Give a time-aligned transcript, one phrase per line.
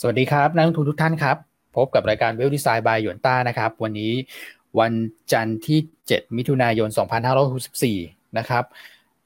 [0.00, 1.36] สวัสดีครับนักลงทุนทุกท่านครับ
[1.76, 4.12] พบกับรายการ Wealth Design by หยวนต้านะครับ วันนี้
[4.80, 4.92] วัน
[5.32, 5.78] จันทร์ที่
[6.08, 6.88] 7 มิถุนายน
[7.62, 8.64] 2564 นะครับ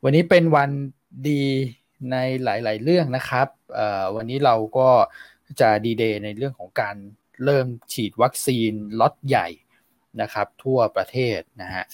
[0.04, 0.70] วันนี้เป็นวัน
[1.28, 1.42] ดี
[2.10, 3.48] ในหลาย ๆ เรื่องนะครับ
[4.16, 4.88] วันนี้เราก็
[5.60, 6.96] จะดีเดย์ในเรื่องของการ
[7.44, 9.48] เริ่มฉีดวัคซีนล็อตใหญ่
[10.20, 11.84] นะครับ ทั่วประเทศนะฮะ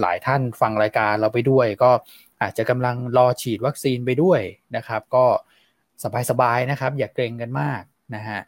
[0.00, 1.90] หลายท่านฟังรายการเราไปด้วย ก็
[2.42, 4.40] อาจจะกำลังรอฉีดวัคซีนไปด้วย
[4.76, 5.26] นะครับ ก็
[6.30, 7.82] สบาย ๆ นะครับ อย่าเกร็งกันมาก
[8.14, 8.40] นะฮะ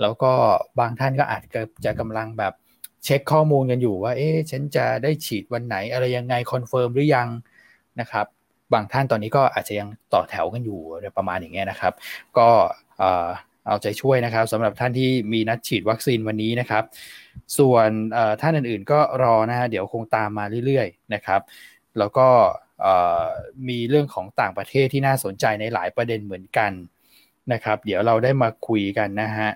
[0.00, 0.32] แล้วก็
[0.78, 2.52] บางท่านก็อาจจะจะกำลังแบบ
[3.04, 7.28] เช็คข้อมูลกันอยู่ว่าเอ๊ะฉันจะได้ฉีดวันไหนอะไรยังไง confirm หรือยัง
[8.00, 8.26] นะครับ
[8.72, 10.78] บางท่านตอนนี้ก็อาจจะยังต่อแถวกันอยู่
[11.16, 11.92] ประมาณอย่างเงี้ยนะครับ
[12.38, 12.48] ก็
[13.66, 16.84] เอาใจช่วยนะครับสำหรับท่านที่มีนัดฉีดวัคซีนวันนี้นะครับ
[17.58, 17.88] ส่วน
[18.40, 21.40] ท่านอื่นๆก็รอนะฮะเดี๋ยวคงตามมาเรื่อยๆนะครับ
[21.98, 22.28] แล้วก็
[23.68, 26.72] มีเรื่องของต่างประเทศที่น่าสนใจในหลายประเด็นเหมือนกัน
[27.52, 29.50] นะครับ เดี๋ยวเราได้มาคุยกันนะฮะ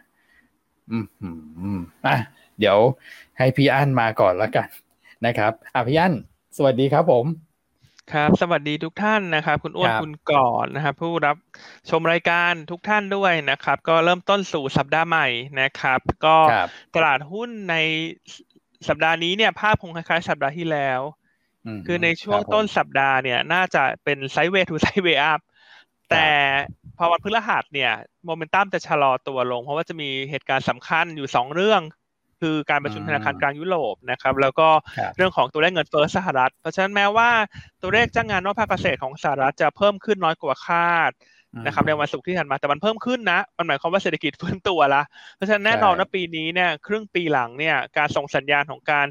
[0.90, 2.16] อืมอืมอะ
[2.58, 2.78] เดี๋ยว
[3.38, 4.68] ให้พี่อั้นมาก่อนแล้วกัน
[5.26, 6.14] นะครับอะพี่อั้น
[6.56, 7.24] สวัสดีครับผม
[8.12, 11.36] ครับสวัสดีทุกท่านนะครับ คุณอ้วนคุณก่อนนะครับ ผู้รับ
[11.90, 15.26] ชมรายการทุกท่านด้วยนะครับ ก็เริ่มต้นสู่สัปดาห์ใหม่
[15.60, 16.36] นะครับ ก็
[16.94, 17.76] ตลาดหุ้นใน
[18.88, 21.00] สัปดาห์นี้เนี่ยภาพคงคล้ายๆสัปดาห์ที่แล้ว
[21.86, 25.40] คือในช่วงต้นสัปดาห์เนี่ย น่าจะเป็นไซด์เวย์ทูไซด์เวย์อัพ
[26.10, 26.28] แต่
[26.98, 27.92] พอวันพฤหัสเนี่ย
[28.24, 31.82] โมเมนตัมจะชะลอตัวลง เพราะว่าจะมีเหตุการณ์สำคัญอยู่สองเรื่อง
[32.40, 34.68] คือการประชุมธนาคารกลางยุโรปนะครับ แล้วก็
[35.16, 37.30] เรื่องของตัวเลขเงินเฟ้อสหรัฐ เพราะฉะนั้นแม้ว่า
[37.82, 41.12] ตัวเลขจ้างงานนอกภาคเกษตรของสหรัฐจะเพิ่มขึ้นน้อยกว่าคาด
[41.66, 45.02] นะครับในวันศุกร์ที่ผ่านมาแต่มันเพิ่มขึ้นนะ มันหมายความว่าเศรษฐกิจฟื้นตัวละ
[45.36, 49.06] เพราะฉะนั้นแน่นอนว่าปีนี้เนี่ยครึ่งปีหลังเนี่ยการส่งสัญญาณของการ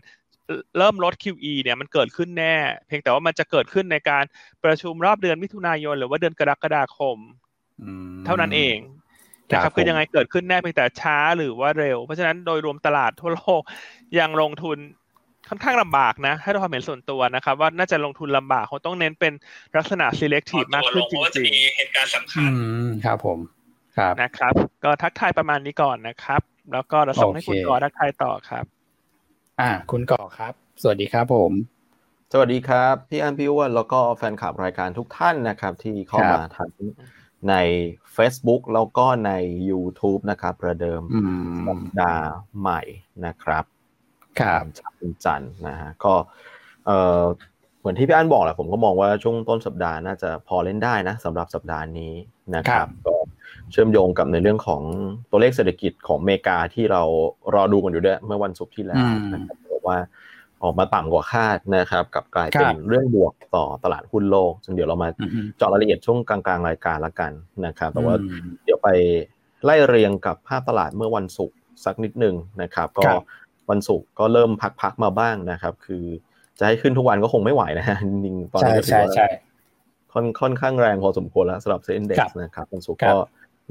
[0.77, 2.55] เริ่มลด QE เนี่ยมันเกิดขึ้นแน่
[2.88, 4.23] เพียงแต่ว่ามันจะเกิดขึ้นในการ
[4.63, 7.17] ประชุมรอบเดือนมิถุนายน หรือว่าเดือนกรกฎาคม
[8.25, 8.78] เท่านั้นเอง
[9.50, 13.61] นะครับคือยังไงเกิดขึ้นแน่เพียงแต่ช้าหรือว่าเร็ว เพราะฉะนั้นโดยรวมตลาดทั่วโลก
[14.19, 14.78] ยังลงทุน
[15.50, 19.34] ค่อนข้างลำบากนะให้เราความเห็นส่วนตัวนะครับ ว่าน่าจะลงทุนลำบากเขาต้องเน้นเป็น
[19.78, 22.50] ลักษณะ selective มากขึ้นจริงๆเหตุการณ์สำคัญ
[23.06, 23.40] ครับผม
[23.97, 24.53] ครับนะครับ
[24.84, 26.41] ก็ทักทายประมาณนี้ก่อนนะครับ
[26.74, 28.66] แล้วก็เราส่งให้คุณก่อทักทายต่อครับ
[29.59, 31.51] อ่า คุณก่อครับ สวัสดีครับผม
[32.34, 36.69] สวัสดีครับ พี่อันพี่อ้วนแล้วก็แฟนคลับรายการทุกท่านนะครับ ที่เข้ามาทัน
[37.50, 37.56] ใน
[38.16, 39.31] Facebook แล้วก็ใน
[39.70, 41.02] YouTube นะครับ ประเดิม
[41.68, 42.28] สัปดาห์
[42.59, 42.81] ใหม่
[43.25, 43.64] นะครับ
[44.40, 44.62] ครับ
[45.25, 46.14] จันนะฮะก็
[46.86, 47.24] เออ
[47.80, 52.14] เหมือนที่พี่อันบอกแหละผมก็มองว่าช่วงต้นสัปดาห์น่าจะพอเล่นได้นะสำหรับสัปดาห์นี้
[52.56, 53.16] นะครับก็
[53.72, 54.81] เชื่อมโยงกับในเรื่องของ
[55.30, 57.02] ตัวเลขเศรษฐกิจของอเมริกาที่เรา
[57.54, 59.98] รอดูกันอยู่ด้วยเมื่อวันศุกร์ที่แล้วนะครับบอกว่า
[60.63, 65.09] ออกมาต่ำกว่าคาดนะครับกับกลายเป็นเรื่องบวกต่อตลาดหุ้นโลกซึ่งเดี๋ยวเรามา
[65.57, 67.31] เจาะรายละเอียดช่วงกลางๆรายการละกัน
[67.66, 68.16] นะครับ แต่ว่า
[68.66, 68.90] เดี๋ยวไป
[69.63, 73.09] ไล่เรียงกับภาพตลาดเมื่อวันศุกร์สักนิดหนึ่งนะครับ ก็
[73.69, 74.51] วันศุกร์ก็เริ่ม
[74.81, 76.03] พักๆมาบ้างนะครับ คือ
[76.59, 79.12] จะให้ขึ้นทุกวันก็คงไม่ไหวนะฮะจริงตอนนี้ก็ถือว่า
[80.13, 83.16] ค่อนค่อนข้างแรงพอสมควรแล้วสำหรับเซ็นเด็กนะครับวันศุกร์ก็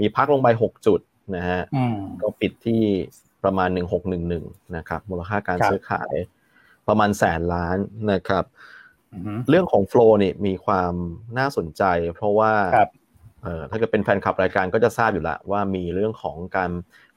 [0.00, 1.00] มีพักลงไปหกจุด
[1.36, 1.60] นะฮะ
[2.22, 2.80] ก็ปิดที่
[3.44, 4.44] ประมาณหนึ่งหกหนึ่งหนึ่ง
[4.76, 6.14] นะครับมูลค่าการซื้อขาย
[6.88, 7.78] ประมาณแสนล้าน
[8.12, 8.44] นะครับ
[9.48, 10.92] เรื่องของโฟล์นี่มีความ
[11.38, 11.82] น่าสนใจ
[12.14, 12.52] เพราะว่า
[13.70, 16.70] ถ้าเกิดเป็นแฟนคลับรายการก็จะทราบอยู่แล้วว่ามีเรื่องของการ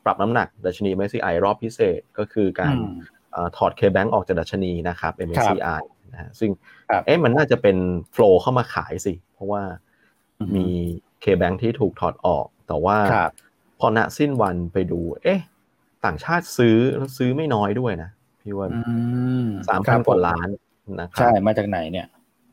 [0.03, 2.75] ปรับน้ำหนักดัชนี MSCI รอบพิเศษก็คือการ
[3.57, 5.81] ถอด K-Bank ออกจากดัชนีนะครับ MSCI
[6.11, 6.51] นะฮะซึ่ง
[7.05, 7.77] เอ๊ะมันน่าจะเป็น
[8.11, 9.61] โฟล์เข้ามาขายสิ เพราะว่า
[10.55, 10.67] มี
[11.23, 12.97] K-Bank ที่ถูกถอดออก แต่ว่า
[13.79, 15.39] พอณสิ้นวันไปดู เอ๊ะ
[16.05, 18.09] ต่างชาติซื้อแล้วซื้อไม่น้อยด้วยนะ
[18.49, 18.69] พี่ว่า
[19.69, 20.47] สามพันกว่าล้าน
[20.99, 22.07] นะครับใช่มาจากไหนเนี่ย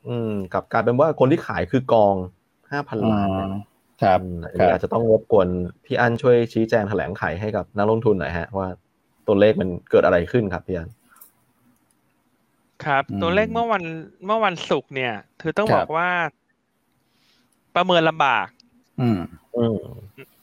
[0.08, 2.14] อืมกับกลายเป็นว่าคนที่ขายคือกอง
[2.70, 3.28] ห้าพันล้าน
[4.02, 4.20] ครับ
[4.70, 5.48] อาจจะต้องรบกวน
[5.84, 8.68] พี่อันช่วยชี้แจงแถลงไขให้กับนักลงทุนหน่อยฮะ ว่า
[9.26, 10.90] ตัวเลขมันเกิดอะไรขึ้นครับพี่อัน
[12.84, 13.82] ครับ ตัวเลขเมื่อวัน
[14.26, 16.08] เมื่อวันศุกร์เนี่ยคือต้องบอกว่า
[17.76, 18.46] ประเมินลำบาก
[19.00, 19.18] อืม
[19.56, 19.78] อืม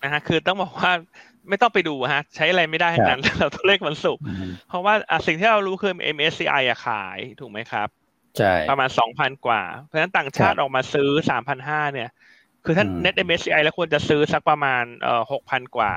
[0.02, 0.92] นะฮะคือต้องบอกว่า
[1.50, 4.20] ไม่ต้องไปดูฮะ ใช้อะไรไม่ได้ทั้งนั้นเราตัวเลขมันสุก
[4.70, 4.94] เพราะว่า
[5.28, 7.88] สิ่งที่เรารู้คือ MSCI อะขายถูกไหมครับ
[8.38, 12.10] ใช่ประมาณสองพันกว่า เพราะฉะนั้นต่างชาติออกมาซื้อสามพันห้าเนี่ย
[12.66, 15.94] คือถ้า net MSCI แล้วควรจะซื้อสักประมาณเอ่อหกพันกว่า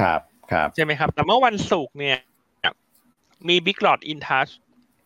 [0.00, 0.20] ครับ
[0.52, 2.18] ครับใช่ไหมครับ แต่เมื่อวันศุกร์เนี่ย
[3.48, 4.52] มี Big Lot In Touch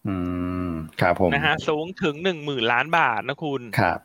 [0.08, 0.16] อื
[0.68, 0.70] ม
[1.00, 3.98] ครับผมนะฮะสูงถึงหนึ่งหมื่นล้านบาทนะคุณครับ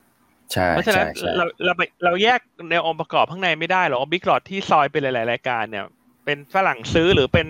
[0.54, 1.08] ใช่เพราะฉะนั้น
[1.38, 1.74] เราเรา
[2.04, 5.86] เราแยกในองค์ประกอบข้างในไม่ได้หรอกบิ๊กหลอดที่ซอยเป็นหลาย ๆ รายการเนี่ย
[6.26, 7.48] เป็นฝรั่งซื้อหรือเป็น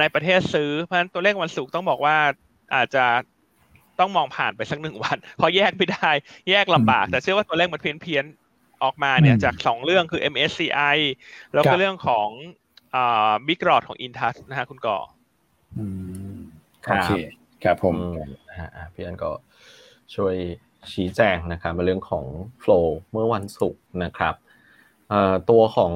[0.00, 2.16] ในประเทศซื้อเพราะฉะนั้นตัวเลขวันศุกร์ต้องบอกว่า
[2.74, 3.04] อาจจะ
[4.00, 6.10] ต้องมองผ่านไปสักหนึ่งวัน เพราะแยกไม่ได้
[6.50, 8.24] แยกลำบาก แต่เชื่อว่าตัวเลขมันเพี้ยนเพี้ยน
[8.82, 10.96] ออกมาเนี่ยจากสองเรื่องคือ MSCI
[11.54, 12.28] แล้วก็เรื่องของ
[12.94, 14.98] อ่า big lot ของ Intus นะฮะคุณก่อ
[15.78, 15.86] อื
[16.34, 16.38] ม
[16.82, 17.10] โอเค
[17.64, 17.94] ครับผม
[18.48, 19.30] นะฮะพี่อันก็
[20.14, 20.34] ช่วย
[20.92, 22.24] ชี้แจงนะครับในเรื่องของ
[22.62, 24.34] flow เมื่อวันศุกร์นะครับ
[25.50, 25.92] ตัวของ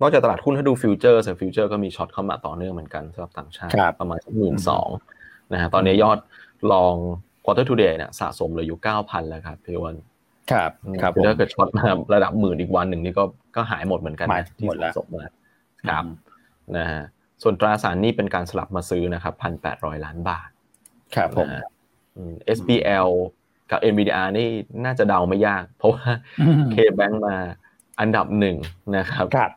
[0.00, 4.88] นอกจากตลาดหุ้นถ้าดู future แต่ future ก็มี short เข้ามาต่อเนื่องเหมือนกันสำหรับต่างชาติประมาณหมื่นสอง
[5.52, 6.18] นะฮะตอนนี้ยอด
[6.72, 6.94] long
[7.44, 9.96] quarter to day เนี่ยสะสมเลยอยู่เก้าพันแล้วครับพี่วัน
[10.52, 11.84] ครับครับถ้าเกิดช็อตมา
[12.14, 13.24] ระดับหมื่นอีกวันหนึ่งนี่ก็
[13.56, 14.28] ก็หายหมดเหมือนกัน
[14.58, 15.24] ที่สะสมมา
[15.90, 16.04] ครับ
[16.76, 17.02] นะฮะ
[17.42, 20.48] ส่วนตราสารนี่เป็นการสลับมาซื้อนะครับพันแปดร้อยล้านบาท
[21.14, 21.48] ครับผม
[22.58, 23.08] SBL
[23.70, 24.48] กับ NVDR นี่
[24.84, 26.08] น่าจะเดาไม่ยาก เพราะว่า
[26.74, 27.36] K-Bank มา
[28.00, 28.56] อันดับหนึ่ง
[28.96, 29.50] นะครับครับ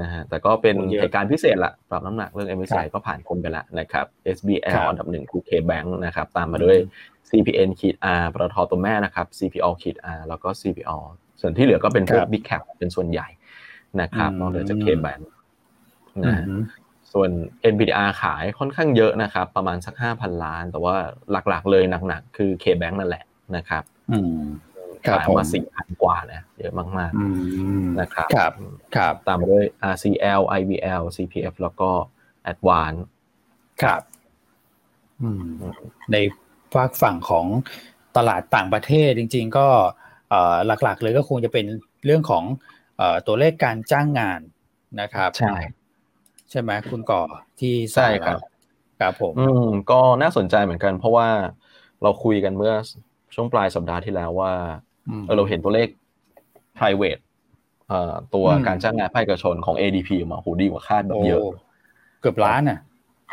[0.00, 6.76] นะฮะแต่ก็เป็นเหตุการณ์พิเศษละปรับน้ำหนักเรื่อง MSCI ก็ผ่านพ้นไปแล้วนะครับ SBL อันดับหนึ่งคือ K-Bank นะครับตามมาด้วย
[7.30, 10.98] CPN ขีด R ปตทตัวแม่นะครับ CPO ขีด R แล้วก็ CPO
[11.40, 13.28] ส่วนที่เหลือก็เป็นพวก Big Cap เป็นส่วนใหญ่
[14.00, 15.22] นะครับนอกเหนือจาก K-Bank
[16.24, 16.34] นะ
[17.14, 17.30] ส่วน
[17.72, 20.96] NPDR ขายค่อนข้างเยอะนะครับ ประมาณสักห้าพันล้าน แต่ว่า
[21.48, 23.24] หลักๆ เลยหนักๆ คือ K-Bank นั่นแหละ
[23.56, 23.82] นะครับ
[25.08, 28.52] ขายมาสี่พันกว่านะเยอะมากๆนะครับครับ
[28.96, 31.90] ครับตามด้วย RCL IVL CPF แล้วก็
[32.52, 33.00] Advance
[33.82, 34.00] ครับ
[36.12, 36.16] ใน
[36.74, 37.46] ฝากฝั่งของ
[38.16, 39.66] ตลาดต่างประเทศจริง ๆ ก็
[40.66, 41.66] หลักๆ เลยก็คงจะเป็น
[42.04, 42.44] เรื่องของ
[43.26, 44.40] ตัวเลขการจ้างงาน
[45.00, 45.54] นะครับใช่
[46.50, 47.22] ใช่ไหมคุณก่อ
[47.60, 48.38] ที่ใช่ครับ
[49.00, 51.28] ครับผมอืมก็น่าสนใจเหมือนกัน เพราะว่า
[52.02, 52.74] เราคุยกันเมื่อ
[53.34, 54.52] ช่วงปลายสัปดาห์ที่แล้วว่า
[55.36, 55.88] เราเห็นตัวเลข
[56.78, 57.20] private
[58.34, 61.42] ตัวการจ้างงานภาคเอกชนของ ADP มาโหดีกว่าคาดแบบเยอะ
[62.20, 62.78] เกือบล้านอะ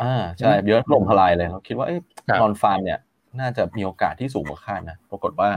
[0.02, 1.96] อ่าใช่เยอะลงทลายเลยเราคิดว่าเอ้
[2.40, 2.98] นอนฟาร์มเนี่ย
[3.40, 5.50] น่าจะมีโอกาสที่สูงกว่าคาดนะปรากฏว่า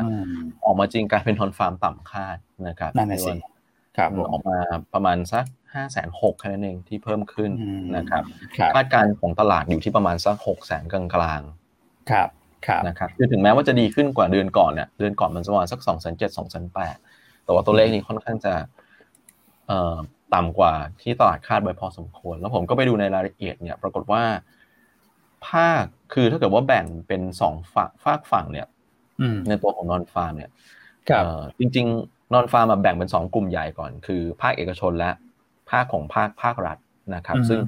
[0.65, 2.37] ออกมาจริงกลายเป็นนอนฟาร์มต่ำคาด
[2.67, 3.33] นะครับนั่นสิ
[3.97, 4.57] ครับออกมา
[4.93, 5.45] ประมาณสัก
[5.75, 7.51] ห้าแสนหกแค่นั้นเองที่เพิ่มขึ้น
[7.98, 8.24] นะครับ
[8.75, 12.30] คาดการณ์ของตลาดอยู่ที่ประมาณสักหกแสนกลางๆครับ
[12.68, 16.98] ครับนะครับคือถึงแม้ว่าจะดีขึ้นกว่าเดือนก่อนเนี่ยเดือนก่อนมันประมาณสักสองแสนเจ็ดสองแสนแปด
[17.44, 18.54] แต่ว่าตัวเลขนี้ค่อนข้างจะ
[19.68, 19.95] เอ่อ
[20.33, 24.24] ต่ำกว่าที่ตลาดคาดไว้พอสมควร แล้วผมก็ไปดูในรายละเอียดเนี่ยปรากฏว่า
[25.48, 25.83] ภาค
[26.13, 28.68] คือถ้าเกิดว่าแบ่งเป็นสองฝั่งฝากฝั่งเนี่ย
[29.48, 30.51] ในตัวของนอนฟาร์มเนี่ย
[31.60, 36.77] จริง ๆ นอนฟาร์มมาแบ่งเป็นสองกลุ่มใหญ่ก่อน คือภาคเอกชนและภาคของภาคภาครัฐ
[37.16, 37.60] นะครับ ซึ่ง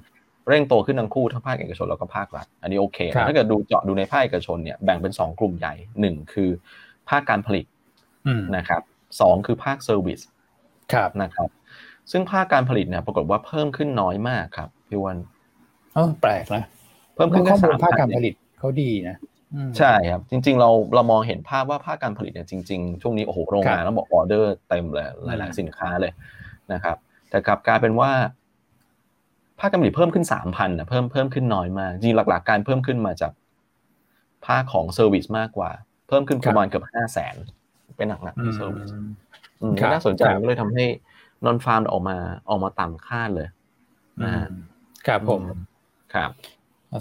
[0.49, 6.49] เร่งโตขึ้นทั้งคู่ทั้งภาคเอกชนแล้วก็ภาครัฐ อันนี้โอเค ถ้าเกิดดูเจาะดูในภาคเอกชนเนี่ยแบ่งเป็นสองกลุ่มใหญ่หนึ่งคือ
[7.09, 7.65] ภาคการผลิต
[8.57, 8.81] นะครับ
[9.21, 10.19] สองคือภาคเซอร์วิส
[11.21, 11.49] นะครับ
[12.11, 15.17] ซึ่งภาคการผลิตเนี่ยปรากฏว่าเพิ่มขึ้นน้อยมากครับพี่วัน
[15.93, 16.63] เออแปลกนะ
[17.15, 19.17] เพิ่มขึ้นแค่สามภาคการผลิตเขาดีนะ
[19.77, 26.11] ใช่ครับ จริง ๆ เราเรามองเห็นภาพว่าภาคการผลิตเนี่ยจริง ๆ ช่วงนี้โอ้โหโรงงานต้องบอกออเดอร์เต็มเลยหลาย ๆ สินค้าเลย
[26.73, 26.97] นะครับ
[27.29, 28.11] แต่กลับกลายเป็นว่า
[29.59, 33.31] ภาคการผลิตเพิ่มขึ้นสามพันนะเพิ่มเพิ่มขึ้นน้อยมากจริงหลัก ๆ การเพิ่มขึ้นมาจาก
[34.45, 35.71] ภาคของ service มากกว่า
[36.07, 37.35] เพิ่มขึ้นประมาณเกือบห้าแสน
[37.97, 38.89] เป็นหนักๆที่ service
[39.93, 40.85] น่าสนใจก็เลยทำให้
[41.45, 42.17] nonfarm ออกมา
[42.49, 43.47] ออกมาต่ำคาดเลย
[45.07, 45.41] ครับผม
[46.13, 46.31] ครับ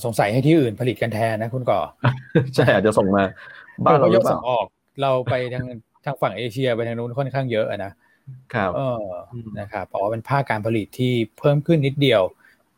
[0.05, 1.81] สงสัยให้ที่อื่นผลิตกันแทนนะคุณก่อ
[2.55, 3.22] ใช่อาจจะส่งมา
[3.84, 4.67] บ้านเรายกส่งออก
[5.02, 5.67] เราไปทาง
[6.05, 7.93] ทางฝั่งเอเชียไปทางนู้นค่อนข้างเยอะนะ
[8.55, 9.05] ครับเออ
[9.61, 12.23] นะครับเพราะว่าเป็นภาคการผลิตที่เพิ่มขึ้นนิดเดียว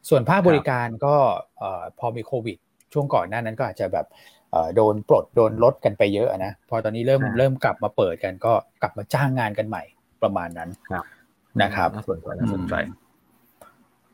[0.09, 1.15] ส่วนภาคบริการก็
[1.99, 2.57] พอมีโควิด
[2.93, 4.07] ช่วงก่อนหน้านั้นก็อาจจะแบบ
[4.77, 9.83] โดนปลดโดนลดกันไปเยอะนะพอตอนนี้เริ่มเริ่มกลับมาเปิดกันก็กลับมาจ้างงานกันใหม่
[10.23, 10.71] ประมาณนั้น
[11.63, 12.75] นะครับน่าสนใจน่าสนใจ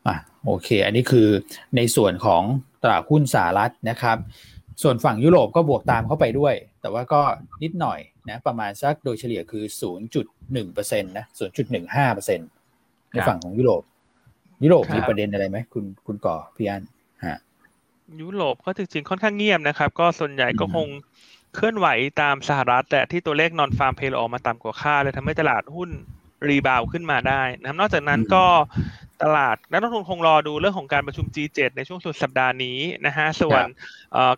[0.07, 1.27] อะโอเค อันนี้คือ
[1.75, 2.41] ในส่วนของ
[2.83, 4.17] ตลาดหุ้นสหรัฐนะครับ
[4.83, 6.53] ส่วนฝั่งยุโรปก็บวกตามเข้าไปด้วย
[6.85, 7.21] แต่ว่าก็
[7.63, 7.99] นิดหน่อย
[8.29, 9.63] นะประมาณสักโดยเฉลี่ยคือ
[10.33, 11.25] 0.1%นะ
[12.15, 12.39] 0.15%
[13.11, 13.83] ในฝั่งของยุโรป
[14.63, 16.83] ยุโรปมีประเด็นอะไรไหมคุณคุณก่อพี่อัน
[17.25, 17.37] ฮะ
[18.21, 20.87] ยุโรปก็จริงๆค่อนข้างเงียบนะครับ ก็ส่วนใหญ่ก็คง
[21.55, 21.87] เคลื่อนไหว
[22.21, 25.89] ตามสหรัฐแต่ที่ตัวเลขนอนฟาร์มเพลออกมาต่ำกว่าคาดเลยทำให้ตลาดหุ้น
[26.47, 28.45] รีบาวขึ้นมาได้นะครับนอกจากนั้นก็
[29.23, 33.63] ตลาดนักลงทุนคงรอดูเรื่องของการประชุม G7 ในช่วงสุดสัปดาห์นี้นะฮะส่วน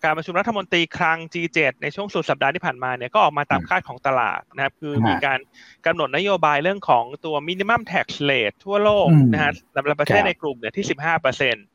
[0.03, 5.39] การประชุมรัฐมนตรีคลัง G7 ในช่วงสุดสัปดาห์ที่ผ่านมาเนี่ยก็ออกมาตามคาดของตลาดนะครับคือมีการ
[5.85, 11.65] กำหนดนโยบายเรื่องของตัว minimum tax rate ทั่วโลกนะฮะสำหรับประเทศในกลุ่มเนี่ยที่15เปอร์เซ็นต์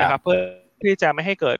[0.00, 0.40] นะครับเพื่อ
[0.84, 1.58] ที่จะไม่ให้เกิด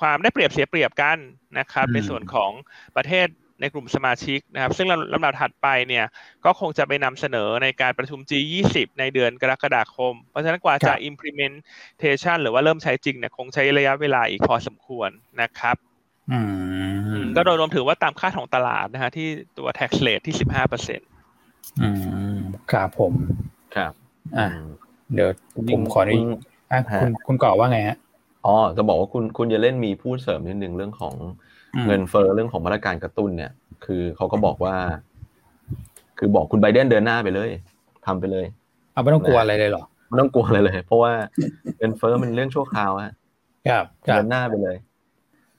[0.00, 1.18] ความได้เปรียบเสียเปรียบกัน
[1.58, 2.50] นะครับในส่วนของ
[2.96, 3.26] ประเทศ
[3.62, 6.04] ในกลุ่มสมาชิกนะครับ ซึ่งลำดับถัดไปเนี่ย
[6.44, 15.10] ก็คงจะไปนำเสนอในการประชุม G20 ในเดือนกรกฎาคม เพราะฉะนั้นกว่าจะ implementation หรือว่าเริ่มใช้จริงเนี่ยคงใช้ระยะเวลาอีกพอสมควร
[15.42, 15.76] นะครับ
[17.36, 19.28] ก็โดยรวมถือว่าตามคาดของตลาดนะฮะที่
[19.58, 21.88] ตัว tax rate ที่15%อื
[22.34, 22.38] ม
[22.72, 23.12] ครับผม
[23.76, 23.92] ครับ
[24.36, 24.46] อ่า
[25.14, 25.28] เดี๋ยว
[25.74, 26.18] ผมขอนี้
[27.02, 27.96] คุณคุณก่อว่าไงฮะ
[28.46, 31.14] อ๋อจะบอกว่าคุณคุณจะเล่นมีพูดเสริมนิดนึงเรื่องของ
[31.86, 33.52] เงินเฟ้อเรื่องของมาตรการกระตุ้นเนี่ย
[33.84, 34.74] คือเขาก็บอกว่า
[36.18, 37.50] คือบอกคุณไบเดนเดินหน้าไปเลย
[38.06, 38.46] ทำไปเลย
[38.92, 41.12] เอาไม่ต้องกลัวอะไรเลยหรอไม่ต้องกลัวอะไรเลย เพราะว่า
[41.78, 43.12] เงินเฟ้อมันเรื่องชั่วคราวอะ
[43.68, 44.76] ครับเดินหน้าไปเลย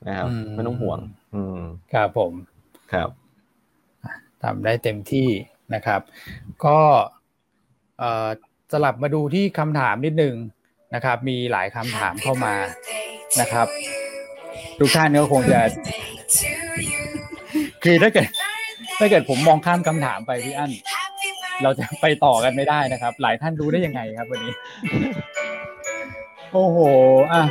[0.07, 0.99] นะครับไม่ต้องห่วง
[1.33, 1.59] อืม
[1.93, 2.31] ครับผม
[2.93, 3.09] ครับ
[4.43, 5.27] ทำได้เต็มที่
[5.73, 6.01] นะครับ
[6.65, 6.79] ก็
[7.99, 8.27] เอ่อ
[8.71, 10.35] สลับมาดูที่คำถามนิดนึง
[10.95, 12.55] นะครับ มีหลายคำถามเข้ามา
[13.41, 13.67] นะครับ
[14.79, 15.59] ทุกท่านก็คงจะ
[17.83, 18.27] คือถ้าเกิด
[18.99, 20.71] ถ้าเกิดผมมองข้ามคำถามไปพี่อั้น
[21.63, 24.53] เราจะไปต่อกันไม่ได้นะครับ หลายท่านรู้ได้ยังไงครับ วันนี้
[26.53, 26.77] โอ้โห
[27.33, 27.43] อะ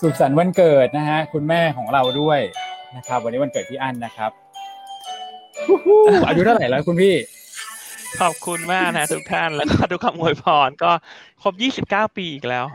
[0.00, 2.40] สุขสันต์วันเกิดนะฮะ คุณแม่ของเราด้วย
[2.96, 4.30] นะครับ วันนี้วันเกิดพี่อั้นนะครับ
[6.26, 7.14] อายุเท่าไหร่แล้วคุณพี่
[8.20, 10.90] ขอบคุณมากนะทุกท่านแล้วก็ทุกคำอวยพรก็
[11.42, 12.66] ครบยี่สิบเก้าปีอีกแล้ว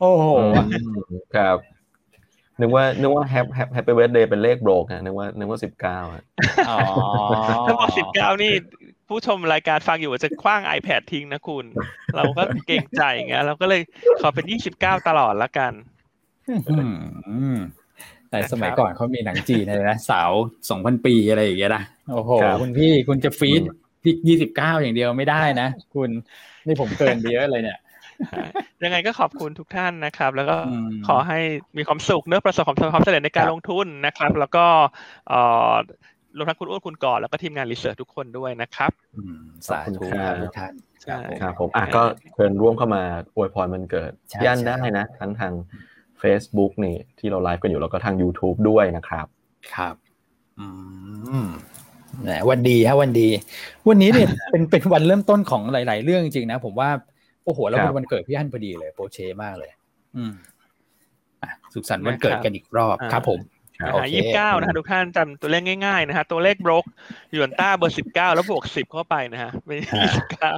[0.00, 0.26] โอ้โห
[1.36, 1.56] ครับ
[2.60, 6.22] นึกว่านึกว่า hap hap happy birthday เป็นเลขโบรกฮะนึกว่านึกว่าสิบเก้าอะ
[7.66, 8.52] ถ้าบอกสิบเก้านี่
[9.08, 11.64] ผู้ชมรายการฟังอยู่จะคว้าง iPad ทิ้งนะคุณ
[12.16, 13.80] เราก็เก่งใจไงเราก็เลย
[14.20, 15.72] ขอเป็นยี่สิบเก้าตลอดละกัน
[18.30, 20.30] แต่สมัยก่อนเขามีหนังจีนเลยนะสาว
[20.70, 22.30] สองพันปีอะไรอย่างเงี้ยนะโอ้โห
[22.62, 23.62] คุณพี่คุณจะฟีด
[24.02, 26.10] พี่ยี่สิบเก้าอย่างเดียวไม่ได้นะ คุณ
[26.66, 27.78] นี่ผมเกินเยอะเลยเนี่ย
[28.84, 30.56] ยังไงก็ขอบคุณทุกท่านนะครับ แล้วก็
[31.08, 31.38] ขอให้
[31.76, 34.64] มีความสุขเนื้อประสบความความสำเร็จในการลงทุนนะครับ แล้วก็
[36.36, 38.92] รวมทั้งคุณอ้วนคุณก่อนแล้วก็ทีมงานรีเสิร์ชทุกคนด้วยนะครับ
[39.68, 39.92] สาธุ
[40.42, 42.02] ทุกท่านใช่ครับผมอะก็
[42.34, 43.02] เชิญร่วมเข้ามา
[43.36, 44.10] อวยพรมันเกิด
[44.44, 45.52] ย่านได้นะ ทั้งทาง
[46.22, 49.26] Facebook นี่ที่เราไลฟ์กันอยู่แล้วก็ทาง YouTube ด้วยนะครับ
[49.74, 49.94] ครับ
[50.60, 50.66] อื
[51.46, 51.48] ม
[52.22, 53.28] แหมวันดีฮะวันดี
[53.88, 59.70] วันนี้เนี่ยเป็นเป็นวันเริ่มต้นของหลาย ๆ เรื่องจริงๆนะ ผมว่าโอ้โหแล้วเป็นวันเกิดพี่ฮันพอดีเลยโปเชมากเลย
[60.16, 60.34] อืม
[61.42, 63.40] อะสุขสันต์วันเกิดกันอีกรอบครับผม
[64.14, 66.84] ยี่สิบเก้านะฮะทุกท่านจำตัวเลขง่ายๆนะฮะตัวเลขบล็อก
[67.34, 70.52] ยวนต้าเบอร์สิบเก้าแล้วบวกสิบเข้าไปนะฮะเป็นยี่สิบเก้า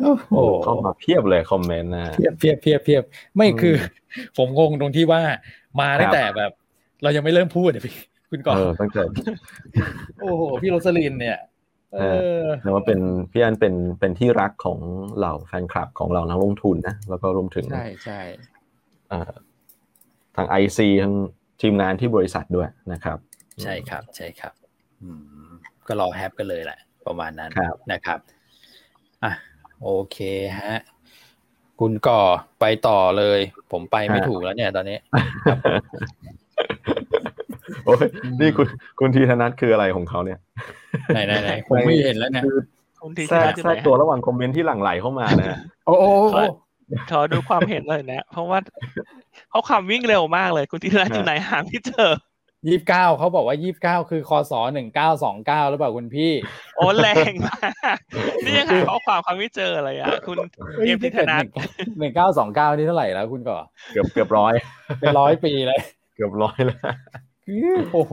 [0.00, 0.34] โอ้โห
[0.64, 3.02] เข้ามาเพียบเลยคอมเมนต์นะเพียบเพียบเพียบเพียบ
[3.36, 3.74] ไม่คือ
[4.36, 5.22] ผมงงตรงที่ว่า
[5.80, 6.50] มาตั้งแต่แบบ
[7.02, 7.94] เรายังไม่เริ่มพูดเลยพี่
[8.30, 9.02] คุณก่อนตั้งแต่
[10.20, 11.53] โอ้โหพี่โรสลินเนี่ยเออ
[12.62, 14.78] แต่ว่าเป็นพี่อันเป็นเป็นที่รักของ
[15.16, 18.20] เหล่าแฟนคลับของเรานักลงทุนนะแล้วก็รวมถึงใช่ใช่
[20.36, 21.14] ทางไอซีทาง
[21.60, 23.18] ทีมงานที่บริษัทด้วยนะครับ
[23.62, 24.52] ใช่ครับ ใช่ครับ
[25.86, 27.50] ก็รอแฮปกันเลยแหละ ประมาณนั้น
[27.92, 28.18] นะครับ
[29.24, 29.32] อะ
[29.82, 30.18] โอเค
[30.60, 30.74] ฮะ
[31.80, 32.22] คุณก่อ
[32.60, 33.40] ไปต่อเลย
[33.72, 34.98] ผมไปไม่ถูกแล้วเนี่ยตอนนี้
[37.84, 38.06] โอ้ย
[38.40, 38.66] นี่คุณ
[38.98, 40.38] คุณทีธนัทคืออะไรของเขาเนี่ย
[41.14, 42.44] ไหนไหนไหนผมไม่เห็นแล้วเนี่ย
[43.02, 46.36] คุณทีธนัทแทรกตัวระหว่างคอมเมนต์ที่หลั่งไหลเข้ามานะ โอ้โห
[47.10, 48.58] ขอดูความเห็นเลยนะ เพราะว่า
[49.50, 52.10] เขาคำวิ่งเร็วมากเลย คุณทีธนัทอยู่ไหนหาไม่เจอ
[52.68, 56.32] ยี่สิบเก้าเขาบอกว่ายี่สิบเก้าคือคอสอหนึ่งเก้าสองเก้าหรือเปล่าคุณพี่
[56.76, 57.58] โอ้แรงมา
[57.94, 57.96] ก
[58.44, 61.44] นี่ยังหาข้อความคำไม่เจออะไรอะ คุณเอ็มพิธนัท
[61.98, 63.58] หนึ่งเก้าสองเก้านี่เท่าไหร่แล้วคุณก่อ
[63.92, 64.54] เกือบเกือบร้อย
[65.00, 65.80] เป็นร้อยปีเลย
[66.16, 66.80] เกือบร้อยแล้ว
[67.92, 68.12] โอ้โห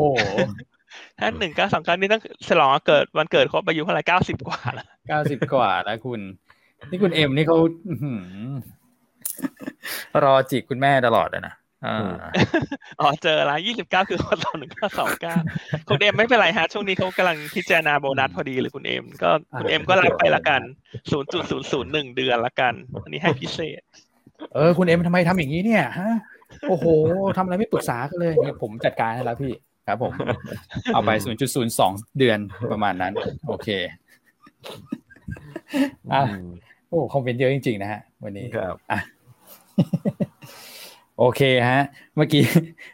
[1.19, 6.19] ถ้าหนึ่งเก้าสองเก้านี่ต้องฉลองเกิดวันเกิดครบอายุเท่าไหร่เก้าสิบกว่าแล้วเก้าสิบกว่าแล้วคุณ
[6.89, 7.57] นี่คุณเอ็มนี่เขา
[10.23, 11.55] รอจิกคุณแม่ตลอดเลยนะ
[13.01, 15.35] อ๋อเจอแล้วยี่สิบเก้าคือคนเราหนึ่งเก้าสองเก้า
[15.87, 20.61] คุณเอ็มไม่เป็นไรฮะ ช่วงนี้เขากำลังพิจารณาโบนัสพอดีเลยคุณเอ็มก็คุณเอ็มก็รับไปละกัน
[21.11, 22.73] ศูนย์จุดศูนย์ศูนย์หนึ่งเดือนละกัน
[23.03, 23.81] อันนี้ให้พิเศษ
[24.53, 26.11] เออ คุณเอ็มทำไมทำอย่างนี้เนี่ยฮะ
[26.69, 26.85] โอ้โห
[27.37, 29.53] ทำอะไรไม่ปรึกษากันเลยเนี่ยผมจัดการให้แล้วพี่
[29.87, 30.13] ครับผม
[30.93, 32.39] เอาไปศูนย์จุดศูนย์สองเดือน
[32.71, 33.13] ประมาณนั้น
[33.47, 33.67] โอเค
[36.13, 36.21] อะ
[36.89, 38.99] โอ้คอมเมนต์เยอะจริงๆนะฮะ วันนี้ครับอะ
[41.19, 41.81] โอเคฮะ
[42.15, 42.43] เมื่อกี้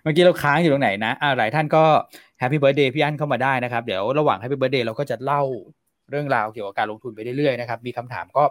[0.04, 1.84] เมื่อกี้เราค้างอยู่ตรงไหนนะอ่าหลายท่านก็
[2.40, 5.42] happy birthday พี่อั้นเข้ามาได้นะครับ เดี๋ยวระหว่าง happy birthday เราก็จะเล่า
[6.12, 8.44] เรื่องราวเกี่ยวกับการลงทุนไปเรื่อยๆนะครับ มีคำถามก็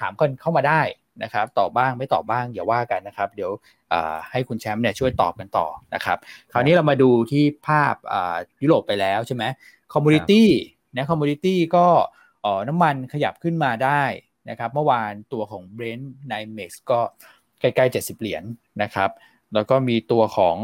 [0.00, 0.80] ถามกันเข้ามาได้
[1.22, 3.50] นะครับตอบบ้างไม่ตอบบ้างอย่าว่ากันนะครับ เดี๋ยว
[4.30, 6.18] ให้คุณแชมป์เนี่ยช่วยตอบกันต่อนะครับ
[6.52, 7.94] คราวนี้เรามาดูที่ภาพ
[8.62, 9.44] ยุโรปไปแล้วใช่ไหม
[9.92, 10.48] commodity
[10.96, 11.86] นะ commodity ก็
[12.68, 14.02] น้ำมันขยับขึ้นมาได้
[14.50, 17.00] นะครับเมื่อวานตัวของ Brent NYMEX ก็
[17.60, 18.44] ใกล้ๆ 70 เหรียญ
[18.82, 19.10] นะครับ
[19.54, 20.56] แล้วก็มีตัวของ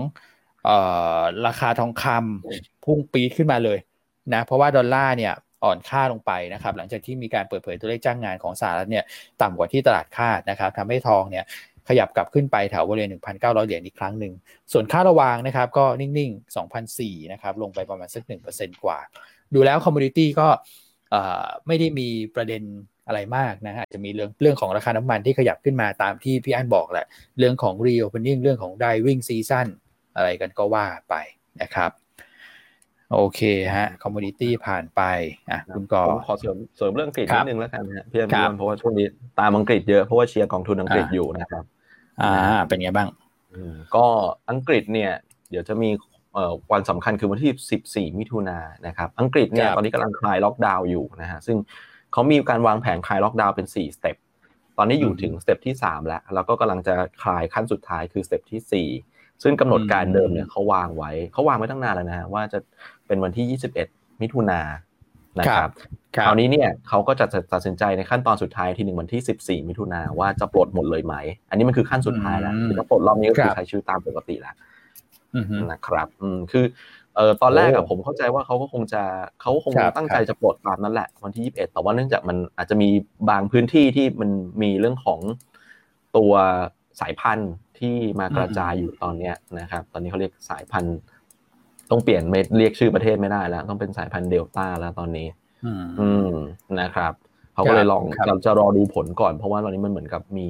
[0.69, 0.71] อ
[1.19, 3.79] อราคาทองคำพุ่งปรี๊ดขึ้นมาเลย
[4.35, 5.35] นะเพราะว่าดอลลาร์เนี่ย
[5.65, 9.05] อ่อนค่าลงไปนะครับ หลังจากที่มีการเปิดเผยตัวเลขจ้างงานของสหรัฐเนี่ย
[9.43, 11.45] ต่ำกว่าที่ตลาดคาดนะครับทำให้ทองเนี่ย
[11.89, 14.33] ขยับกลับขึ้นไปแถวบริเวณ 1,900 เหรียญอีกครั้งหนึ่ง
[14.73, 18.23] ส่วนค่าระวางนะครับก็นิ่งๆ 2,004นะครับ ลงไปประมาณสัก
[18.55, 18.99] 1%กว่า
[19.55, 20.49] ดูแล้ว commodity ก็
[21.67, 22.63] ไม่ได้มีประเด็น
[23.07, 27.07] อะไรมากนะฮะจะมีเรื่องเรื่องของราคาน้ำมันที่ขยับขึ้นมาตามที่พี่อั้นบอกแหละ
[27.39, 29.67] เรื่องของ reopening เรื่องของ driving season
[30.17, 31.15] อะไรกันก็ว่าไป
[31.63, 31.91] นะครับ
[33.13, 33.41] โอเค
[33.77, 35.03] ฮะ commodity ผ่านไป
[35.51, 39.07] อะคุณก่อขอเสริมเสริมเรื่องอังกฤษนิดนึงแล้วกันนะพี่อั้นเพราะว่าช่วงนี้
[39.41, 41.65] ตามอังกฤษเยอะเพราะว่าเชียร์กองทุนอังกฤษอยู่นะครับ
[42.23, 42.33] อ่า
[42.67, 43.09] เป็นไงบ้าง
[43.97, 44.07] ก็
[44.51, 45.13] อังกฤษเนี่ย
[45.51, 45.91] เดี๋ยวจะมี
[46.73, 47.53] วันสำคัญคือวันที่
[48.13, 51.57] 14 มิถุนายนนะครับ อังกฤษเนี่ยตอนนี้กำลังคลายล็อกดาวน์อยู่นะฮะซึ่ง
[52.13, 54.17] เขามีการวางแผนคลายล็อกดาวน์เป็น 4 step
[54.79, 62.59] ตอนนี้อยู่ถึง step ที่ 3 แล้ว แล้วก็กำลังจะคลายขั้นสุดท้ายคือสเต็ปที่ 4 ซึ่งกำหนดการเดิมเนี่ยเขาวางไว้เขาวางไว้ตั้งนานแล้วนะว่าจะ
[63.07, 65.71] เป็นวันที่ 21 มิถุนายนนะครับ
[66.17, 71.15] คราวนี้เนี่ยเขาก็จะตัดสินใจในขั้นตอนสุดท้ายทีหนึ่งวันที่ 14 มิถุนาว่าจะปลดหมดเลยไหม
[71.51, 74.55] อันนี้มันคือขั้นสุดท้ายแล้วคือถ้าปลดรอบนี้ก็คือใช้ชีวิตตามปกติแล้ว
[75.71, 76.65] นะครับอืมคือ
[77.17, 79.03] เออตอนแรกอะผมเข้าใจว่าเขาก็คงจะ
[79.41, 82.89] เขาคงตั้งใจจะปลดตามนั้นแหละวันที่ 21 แต่ว่าเนื่องจากมันอาจจะมี
[83.31, 84.31] บางพื้นที่ที่มัน
[84.63, 85.21] มีเรื่องของ
[86.17, 86.33] ตัว
[87.01, 90.97] สายพันธุ์ที่มากระจายอยู่ตอนเนี้ยนะครับ ตอนนี้เขาเรียกสายพันธุ์
[91.91, 92.23] ต้องเปลี่ยน
[92.59, 95.29] เรียกชื่อประเทศไม่ได้แล้ว ต้องเป็นสายพันธุ์เดลต้าแล้วตอนนี้
[96.01, 96.33] อืม
[96.81, 97.13] นะครับ
[97.55, 100.49] เขาก็เลยลองเราจะรอดูผลก่อน เพราะว่าตอนนี้มันเหมือนกับมี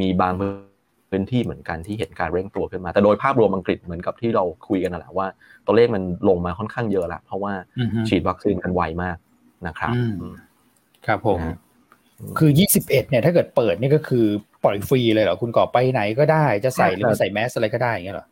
[0.00, 0.32] มีบาง
[1.10, 5.26] พื้นที่เหมือนกันที่เห็นการเร่งตัวขึ้นมา แต่โดยภาพรวมอังกฤษเหมือนกับที่เราคุยกันนั่นแหละว่า
[5.66, 7.52] ตัวเลขมันลงมาค่อนข้างเยอะละเพราะว่า
[8.08, 9.16] ฉีดวัคซีนกันไวมาก
[9.66, 9.94] นะครับ
[11.06, 11.40] ครับผม
[12.38, 14.26] คือยี่สิบเอ็ดเนี่ยถ้าเกิดเปิดนี่ก็คือ
[14.64, 18.26] ปล่อยฟรีเลยเหรอคุณก่อไปไหนก็ได้จะใส่หรือไม่ใส่แมสอะไรก็ได้อย่างเงี้ยเหรอ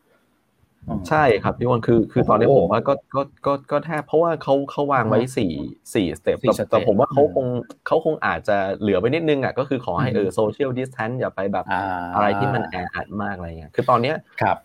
[1.09, 5.53] ใช่ครับพี่อั้นคือคือตอนนี้ผมว่าก็ก็ก็ก็แทบเพราะว่าเขาเขาวางไว้สี่
[5.95, 6.37] สี่ step
[6.71, 7.47] แต่ผมว่าเขาคง
[7.87, 11.67] เขาคงอาจจะเลื่อนไปนิดนึงอะก็คือขอให้เออ social distance อย่าไปแบบ
[12.15, 14.17] อะไรที่มันแออัดมากอะไรเงี้ยคือตอนเนี้ย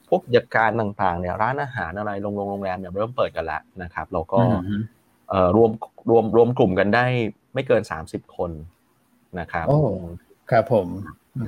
[0.09, 4.39] พวกกิจการต่างๆเนี่ยร้านอาหารอะไรโรงโรงแรมเนี่ยเริ่มเปิดกันแล้วนะครับแล้วก็
[5.29, 5.71] เอ่อรวม
[6.09, 7.05] รวมรวมกลุ่มกันได้
[7.53, 8.51] ไม่เกินสามสิบคน
[9.39, 9.79] นะครับโอ้
[10.51, 10.87] ครับผม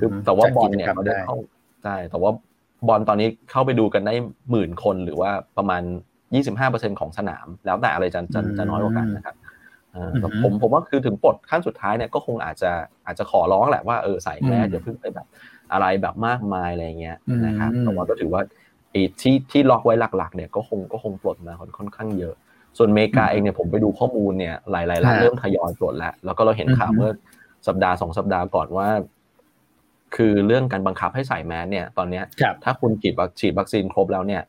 [0.02, 1.36] ือแต่ว่าบอลเนี่ยเขาได้เข้า
[1.82, 2.30] ใช่แต่ว่า
[2.88, 4.14] บอลตอนนี้เข้าไปดูกันได้
[4.50, 5.82] หมื่นคนหรือว่าประมาณ
[6.40, 9.36] 25%ของสนาม แล้วแต่อะไรจะจะจะน้อยกว่ากันนะครับ
[10.42, 12.70] ผมผมว่าคือถึงปลดขั้นสุดท้ายเนี่ยก็คงอาจจะ
[13.06, 15.26] อาจจะขอร้องแหละว่าเออใส่แมสอย่าเพิ่งไปแบบ
[15.72, 18.42] อะไรแบบมากมายอะไรเงี้ยนะครับแต่ว่าก็ถือว่า
[19.20, 22.34] ที่ที่ล็อกไว้หลักๆเนี่ยก็คงก็คงปลดมาค่อนข้างเยอะ
[22.78, 27.10] ส่วนเมกาเองเนี่ยผมไปดูข้อมูลเนี่ยหลายๆร้านเริ่มทยอยปลดแล้ว แล้วก็เราเห็นข่าวเมื่อ
[27.66, 28.88] สัปดาห์สองสัปดาห์ก่อนว่า
[30.16, 32.24] คือเรื่องการบังคับให้ใส่แมสเนี่ย ตอนเนี้ย
[32.64, 34.42] ถ้าคุณฉีดวัคฉีดวัคซีนครบแล้วเนี่ย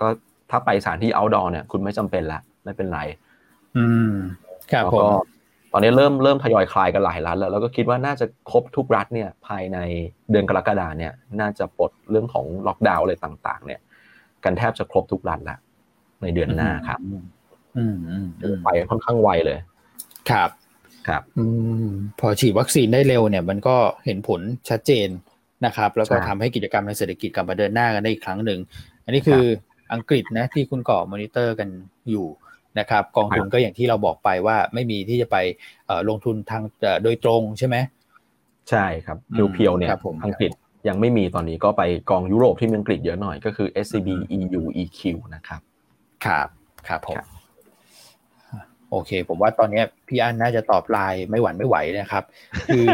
[0.00, 0.06] ก็
[0.50, 3.00] ถ้าไปสถานที่ outdoor เนี่ย คุณไม่จำเป็นละไม่เป็นไร
[3.76, 4.12] อืม
[4.72, 5.10] ครับผม
[5.72, 9.78] ตอนนี้เริ่มเริ่มทยอยคลายกันหลายรัฐแล้วแล้วก็คิดว่าน่าจะครบทุกรัฐเนี่ย ภายใน
[10.30, 13.80] เดือนกรกฎาเนี่ย น่าจะปลดเรื่องของล็อกดาวน์อะไรต่าง ๆ เนี่ย
[14.44, 15.58] กันแทบจะครบทุกรัฐแล้ว
[16.22, 16.98] ในเดือนหน้าครับ
[17.76, 17.96] อืม
[18.64, 19.58] ไปค่อนข้างไวเลย
[20.30, 20.50] ครับ
[21.08, 21.44] ครับอื
[21.84, 21.88] ม
[22.20, 24.40] พอฉีดวัคซีนได้เร็วเนี่ยมันก็เห็นผล
[24.70, 25.08] ชัดเจน
[25.66, 28.60] นะครับ แล้วก็ทำให้กิจกรรมในเศรษฐกิจกลับมาเดินหน้ากันได้อีกครั้งหนึ่ง
[29.04, 29.44] อันนี้คือ
[29.94, 31.68] อังกฤษนะที่คุณก่อมอนิเตอร์กัน
[32.10, 32.26] อยู่
[32.78, 35.36] นะครับ กองทุนก็อย่างที่เราบอกไปว่าไม่มีที่จะไป
[36.08, 36.62] ลงทุนทาง
[37.04, 37.76] โดยตรงใช่ไหม
[38.70, 39.18] ใช่ครับ
[39.54, 39.90] เพียวๆเนี่ย
[40.24, 40.50] อังกฤษ
[40.88, 45.00] ยังไม่มีตอนนี้ก็ไปกองยุโรปที่มีอังกฤษเยอะหน่อยก็คือ SCBEUEQ
[45.34, 45.60] นะครับ
[46.26, 46.48] ครับ
[46.88, 47.16] ครับผม
[48.94, 52.24] โอเค ผมว่าตอนนี้พี่อั้นน่าจะตอบไลน์ไม่หวาดไม่ไหวนะครับ
[52.66, 52.86] คือ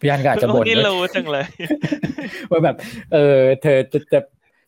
[0.00, 1.46] พี่อั้นก็อาจจะบ่นนี่รู้จังเลย
[2.50, 2.76] ว่าแบบ
[3.12, 4.20] เออเธอจะจะ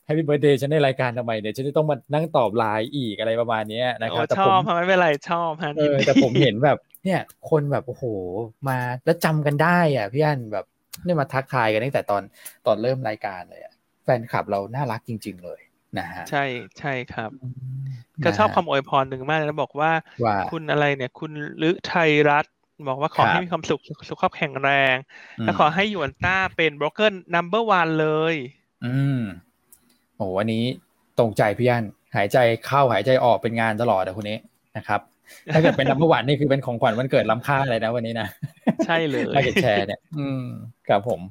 [0.05, 8.03] happy birthday ฉันในรายการทำไมเนี่ยฉันจะต้องมานั่งตอบไลน์อีกอะไรประมาณนี้นะครับชอบไม่เป็นไรชอบฮะเออแต่ผมเห็นแบบ เนี่ย คนแบบโอ้โห
[8.69, 10.65] มาแล้วจำกันได้อะพี่อั้นแบบ
[11.05, 12.21] นี่มาทักทายกันตั้งแต่ตอน
[12.65, 13.61] ตอนเริ่มรายการเลย
[14.03, 15.61] แฟนคลับเราน่ารักจริง ๆ เลย
[15.97, 16.43] นะฮะใช่
[16.79, 17.31] ใช่ครับ
[18.25, 19.91] ก็ชอบคำอวยพรหนึ่งมากแล้วบอกว่า
[20.51, 22.45] คุณอะไรเนี่ย คุณลึไทยรัฐ
[22.87, 24.95] บอกว่าขอให้มีความสุขสุขภาพแข็งแรง
[25.41, 28.35] และขอให้ยวนต้าเป็น broker number one เลย
[28.85, 29.21] อืม
[30.15, 30.63] โอ้วันนี้
[31.17, 34.37] ตรงใจพี่ยันหายใจเข้าหายใจออกเป็นงานตลอดนะคนนี้
[34.77, 35.01] นะครับ
[35.53, 38.27] ถ้าเกิดเป็นนัมเบอร์วันนี่คือเป็นของขวัญวันเกิดล้ำค่าเลยนะวันนี้นะ
[38.85, 40.43] ใช่เลยมาเก็ตแชร์เนี่ย อืม
[40.87, 41.21] ครับผม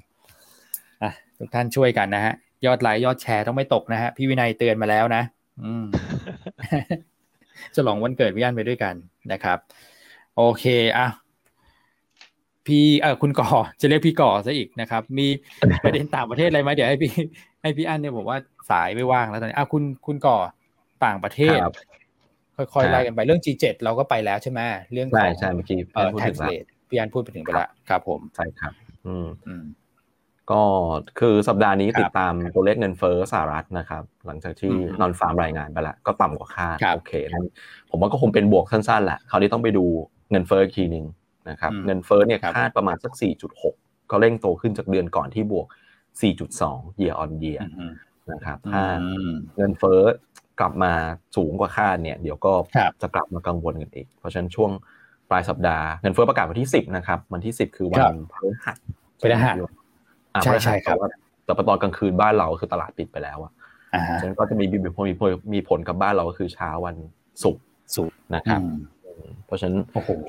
[1.02, 2.34] อะทุกท่านช่วยกันนะฮะ
[2.66, 5.22] ยอดไลค์ยอดแชร์ต้องไม่ตกนะฮะ พี่วินัยเตือนมาแล้วนะ
[5.62, 5.84] อืม
[7.76, 8.94] ฉลองวันเกิดพี่อันไปด้วยกัน
[9.32, 9.58] นะครับ
[10.36, 10.64] โอเค
[10.98, 11.06] อะ
[12.66, 13.48] พี่เออคุณก่อ
[13.80, 15.26] จะเรียกพี่ก่อซะอีกนะครับ มี
[15.82, 17.12] ประเด็นต่างประเทศอะไรไหมเดี๋ยวให้พี่
[17.62, 18.38] ให้พี่อันเนี่ยบอกว่า
[18.70, 20.38] สายไม่ว่างแล้วตอนนี้อะคุณคุณก่อ
[21.04, 21.58] ต่างประเทศ
[22.56, 24.60] ค่อยๆไล่กันไปเรื่อง G7 เราก็ไปแล้วใช่ไหม
[24.92, 28.72] เรื่องใช่ใช่เมื่อกี้เอ่อ tax rate พี่อันพูดไปถึงไปแล้วครับผมใช่ครับ
[29.06, 29.64] อืมอืม
[30.52, 30.62] ก็
[31.20, 37.12] คือสัปดาห์นี้ติดตามตัวเลขเงินเฟ้อสหรัฐนะครับ หลังจากที่นอนฟาร์มรายงานไปแล้วก็ต่ำกว่าคาดโอเค
[37.90, 39.84] ผมว่าก็คงเป็นบวกสั้นๆแหละคราวนี้ต้องไปดู
[40.30, 41.04] เงินเฟ้อทีหนึ่ง
[41.50, 43.12] นะครับเงินเฟ้อเนี่ยคาดประมาณสัก
[43.62, 45.66] 4.6 ก็เร่งโตขึ้นจากเดือนก่อนที่บวก
[46.38, 47.60] 4.2 year on year
[48.32, 48.82] นะครับถ้า
[49.56, 50.00] เงินเฟ้อ
[50.60, 50.92] กลับมา
[51.36, 52.52] สูงกว่าคาดเนี่ย เดี๋ยวก็
[53.02, 54.70] จะกลับมากังวลกันอีก เพราะฉะนั้นช่วง
[55.30, 58.76] ปลายสัปดาห์เงินเฟ้อประกาศวันที่ 10 นะครับ วันที่ 10 คือวันพฤหัส
[59.20, 59.56] พฤหัส
[60.44, 60.96] ใช่ใช่ครับ
[61.44, 63.52] แต่ตอนกลางคืนบ้านเราคือตลาดปิดไปแล้วอะ
[64.20, 66.96] ฉะนั้นก็จะมีมีผลมีผลกับบ้านเราก็คือเช้าวัน
[67.42, 67.64] ศุกร์
[67.96, 68.60] ศุกร์นะครับ
[69.46, 69.76] เพราะฉะนั้น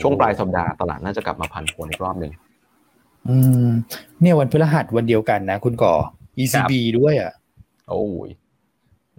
[0.01, 2.31] ช่วงปลายสัปดาห์ตลาดน่าจะกลับมาพันผลอีกรอบหนึ่ง
[3.29, 3.35] อื
[3.65, 3.67] ม
[4.21, 5.93] เนี่ยวันพฤหัสวันเดียวกันนะคุณก่อ
[6.41, 7.31] ECB ด้วยอะ
[7.89, 8.29] โอ้ย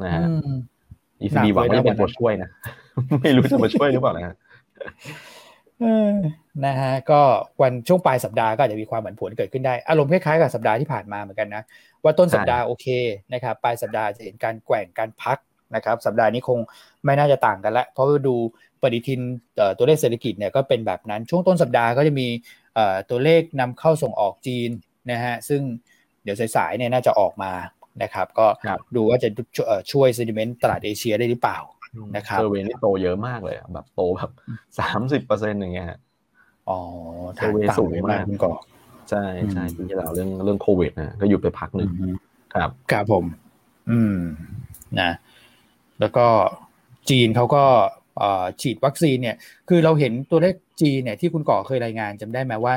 [0.03, 0.25] นะฮะ
[1.23, 2.49] ECB หวังว่าจะเป็นตัวช่วยนะ
[3.21, 4.37] ไม่รู้จะมาช่วยหรือเปล่านะ
[6.67, 7.21] นะฮะก็
[7.63, 11.63] วันช่วงปลายสัปดาห์ก็อาจจะมีความเหมือนผลเกิดขึ้นได้ อารมณ์คล้ายๆกับสัปดาห์ที่ผ่านมาเหมือนกันนะ
[12.05, 12.87] ว่าต้นสัปดาห์โอเค
[13.33, 15.39] นะครับปลายสัปดาห์จะเห็นการแกว่งการพัก
[15.75, 16.59] นะครับสัปดาห์นี้คง
[17.05, 18.35] ไม่น่าจะต่างกันละเพราะว่าดู
[18.83, 19.21] ปฏิทิน
[19.77, 22.29] ตัวเลขเศรษฐกิจเนี่ยก็เป็นแบบนั้นช่วงต้นสัปดาห์ก็จะมี
[23.11, 24.71] ตัวเลขนำเข้าส่งออกจีน
[25.11, 25.63] นะฮะซึ่ง
[26.25, 27.53] เดี๋ยวสายๆเนี่ยน่าจะออกมา
[28.03, 28.47] นะครับก็
[28.97, 29.29] ดูว่าจะ
[29.93, 31.59] ช่วย sentiment ตลาดเอเชียได้หรือเปล่า
[32.17, 34.31] นะครับ survey นี่โตเยอะมากเลยแบบโตแบบ
[34.79, 35.89] สามสิบเปอร์เซ็นต์อย่างเงี้ย
[36.71, 36.81] อ๋อ
[37.35, 38.61] survey สูงมากก่อน
[39.11, 41.91] ใช่ใช่ที่เราเรื่องเรื่องโควิดนะก็หยุดไปพักหนึ่ง
[42.55, 43.25] ครับครับผม
[43.91, 44.19] อืม
[45.01, 45.11] นะ
[46.01, 46.27] แล้วก็
[47.11, 47.65] จีนเขาก็
[48.63, 49.37] ฉีดวัคซีนเนี่ย
[49.69, 52.75] คือเราเห็นตัวเลขจีนเนี่ยที่คุณก่อเคยรายงานจำได้ไหมว่า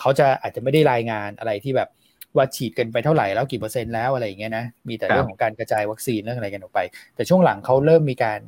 [0.00, 1.88] เขาจะอาจจะไม่ได้รายงานอะไรที่แบบ
[2.36, 6.80] ว่าฉีดกันไปเท่าไหร่แล้วกี่เปอร์เซ็นต์แล้วอะไรอย่างเงี้ยนะมีแต่เรื่องของการกระจายวัคซีนเรื่องอะไรกันออกไป
[7.14, 8.40] แต่ช่วงหลังเขาเริ่มมีการ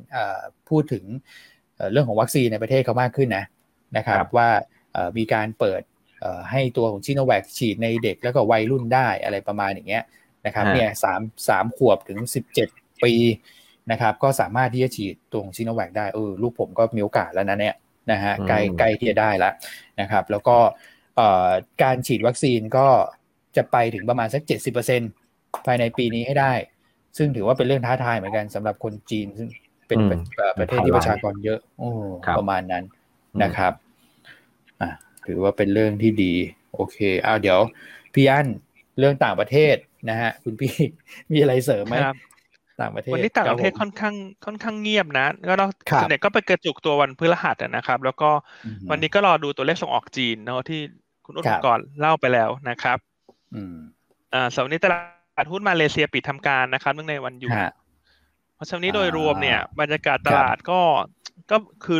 [0.69, 1.03] พูดถึง
[1.91, 3.45] เรื่องของวัคซีนในประเทศเขามากขึ้นนะ
[3.97, 4.49] นะครับ ว่า
[5.17, 5.81] มีการเปิด
[6.51, 10.03] ให้ตัวของชิโนแวคฉีดในเด็กแล้วก็วัยรุ่นได้อะไรประมาณอย่างเงี้ย
[10.45, 12.69] นะครับเนี่ยสามสามขวบถึงสิบเจ็ด
[13.03, 13.13] ปี
[13.91, 17.75] นะครับก็สามารถที่จะฉีดตัวของชิโนแวคได้เออลูกผมก็มีโอกาสแล้วนะเนี่ย
[18.11, 19.53] นะฮะใกล้ใกล้ที่จะได้แล้ว
[20.01, 20.57] นะครับแล้วก็
[21.83, 22.87] การฉีดวัคซีนก็
[23.55, 25.01] จะไปถึงประมาณสักเจ็ดสิบเปอร์เซ็น
[25.65, 26.53] ภายในปีนี้ให้ได้
[27.17, 29.49] ซึ่งถือว่าเป็นเรื่องท้าทายเหมือนกันสำหรับคนจีนซึ่ง
[29.87, 29.97] เป็น
[30.59, 31.89] ประเทศที่ประชากรเยอะโอ้
[32.37, 32.83] ประมาณนั้น
[33.43, 33.73] นะครับ
[34.81, 34.89] อะ
[35.25, 36.33] ถือว่าเป็นเรื่องที่ดี
[36.73, 37.59] โอเคเอาเดี๋ยว
[38.13, 38.47] พี่อัน
[38.99, 39.75] เรื่องต่างประเทศ
[40.09, 40.73] นะฮะคุณพี่
[41.31, 41.95] มีอะไรเสริมไหม
[42.81, 44.15] ต่างประเทศวันนี้ต่างประเทศค่อนข้าง
[44.45, 45.67] ค่อนข้างเงียบนะก็เรา
[46.01, 48.29] ส่วนใหญ่ก็ไปกระจุกตัววันพฤหัสนะครับ แล้วก็
[48.91, 50.79] วันนี้ก็รอดูตัวเลขส่งออกจีนเนาะที่
[51.25, 52.97] คุณอุ้นก่อนเล่าไปแล้วนะครับ
[54.33, 57.51] อ่าสวันนี้ตลาดหุ้นมาเลเซียปิดทำการนะครับเนื่องในวันหยุด
[58.55, 60.79] เพราะฉะนั้นโดยรวมเนี่ยบรรยากาศตลาดก็
[61.51, 61.99] ก็คือ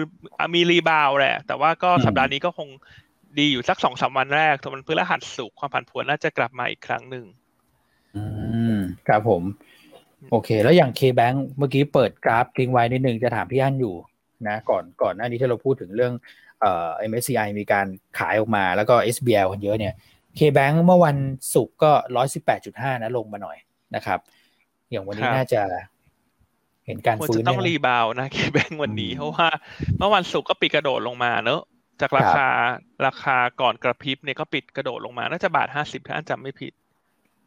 [0.55, 2.69] มีรีบาวแหละ แต่ว่าก็สัปดาห์นี้ก็คง
[3.39, 7.25] ดีอยู่สักสองสามวันแรกแต่มันเพื่อรหัสสุกความผันผวนน่าจะกลับมาอีกครั้งหนึ่ง
[8.15, 8.23] อื
[8.75, 8.77] ม
[9.07, 9.43] ครับผม
[10.31, 13.95] โอเค แล้วอย่าง K-Bank เมื่อกี้เปิดกราฟทิ้งไว้นิดนึงจะถามพี่อันอยู่
[14.47, 16.13] นะก่อนก่อนหน้านี้ที่เราพูดถึงเรื่อง
[16.61, 17.87] เอ่อ MSCI มีการ
[18.19, 19.93] ขายออกมาแล้วก็ SBL คนเยอะเนี่ย
[20.37, 21.17] K-Bank เมื่อวัน
[21.53, 23.57] ศุกร์ก็ร้อยสิบแปดจุดห้านะลงมาหน่อย
[23.95, 24.19] นะครับ
[24.91, 25.61] อย่างวันนี้น่าจะ
[26.85, 29.47] เห็นการฟื้นต้อง rebound นะ K-Bank วันนี้เพราะว่า
[29.97, 31.61] เมื่อวันศุกร์ก็ปิดกระโดดลงมาเนอะ
[32.01, 32.47] จากราคา
[33.05, 36.73] ราคาก่อนกระพริบเนี่ยก็ปิดกระโดดลงมา น่าจะบาทห้าสิบถ้าจำไม่ผิด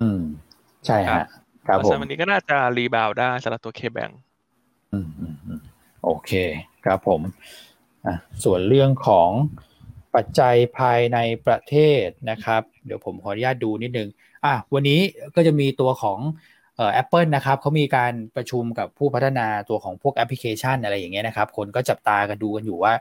[0.03, 0.23] อืม
[0.87, 1.27] ใช่ฮะ
[1.67, 4.11] ครับผมวันนี้ก็น่าจะ rebound ได้สำหรับตัว K-Bank
[4.93, 5.07] อืม
[6.05, 6.31] โอเค
[6.85, 7.21] ครับผม
[8.07, 9.31] อะส่วนเรื่องของ
[10.15, 14.09] ปัจจัยภายในประเทศนะครับ เดี๋ยวผมขออนุญาตดูนิดนึง
[14.45, 15.01] อะวันนี้
[15.35, 16.19] ก็จะมีตัวของ
[16.77, 22.93] เอ่อ Apple นะครับเขามีการประชุมกับผู้พัฒนาตัวของพวกแอปพลิเคชันอะไรอย่างเงี้ยนะครับ คนก็จับตากันดูกันอยู่ว่า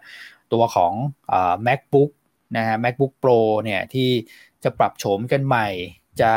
[0.53, 0.93] ตัวของ
[1.31, 1.33] อ
[1.67, 2.09] macbook
[2.57, 4.09] นะฮะ macbook pro เนี่ยที่
[4.63, 5.67] จะปรับโฉมกันใหม่
[6.21, 6.31] จะ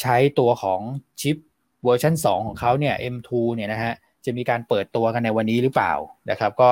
[0.00, 0.80] ใช้ตัวของ
[1.20, 1.36] ชิป
[1.84, 3.92] เวอร์ชัน2 ของเขาเนี่ย M2 เนี่ยนะฮะ
[4.24, 5.92] จะมีการเปิดตัวกันในวันนี้หรือเปล่า
[6.30, 6.68] นะครับ ก็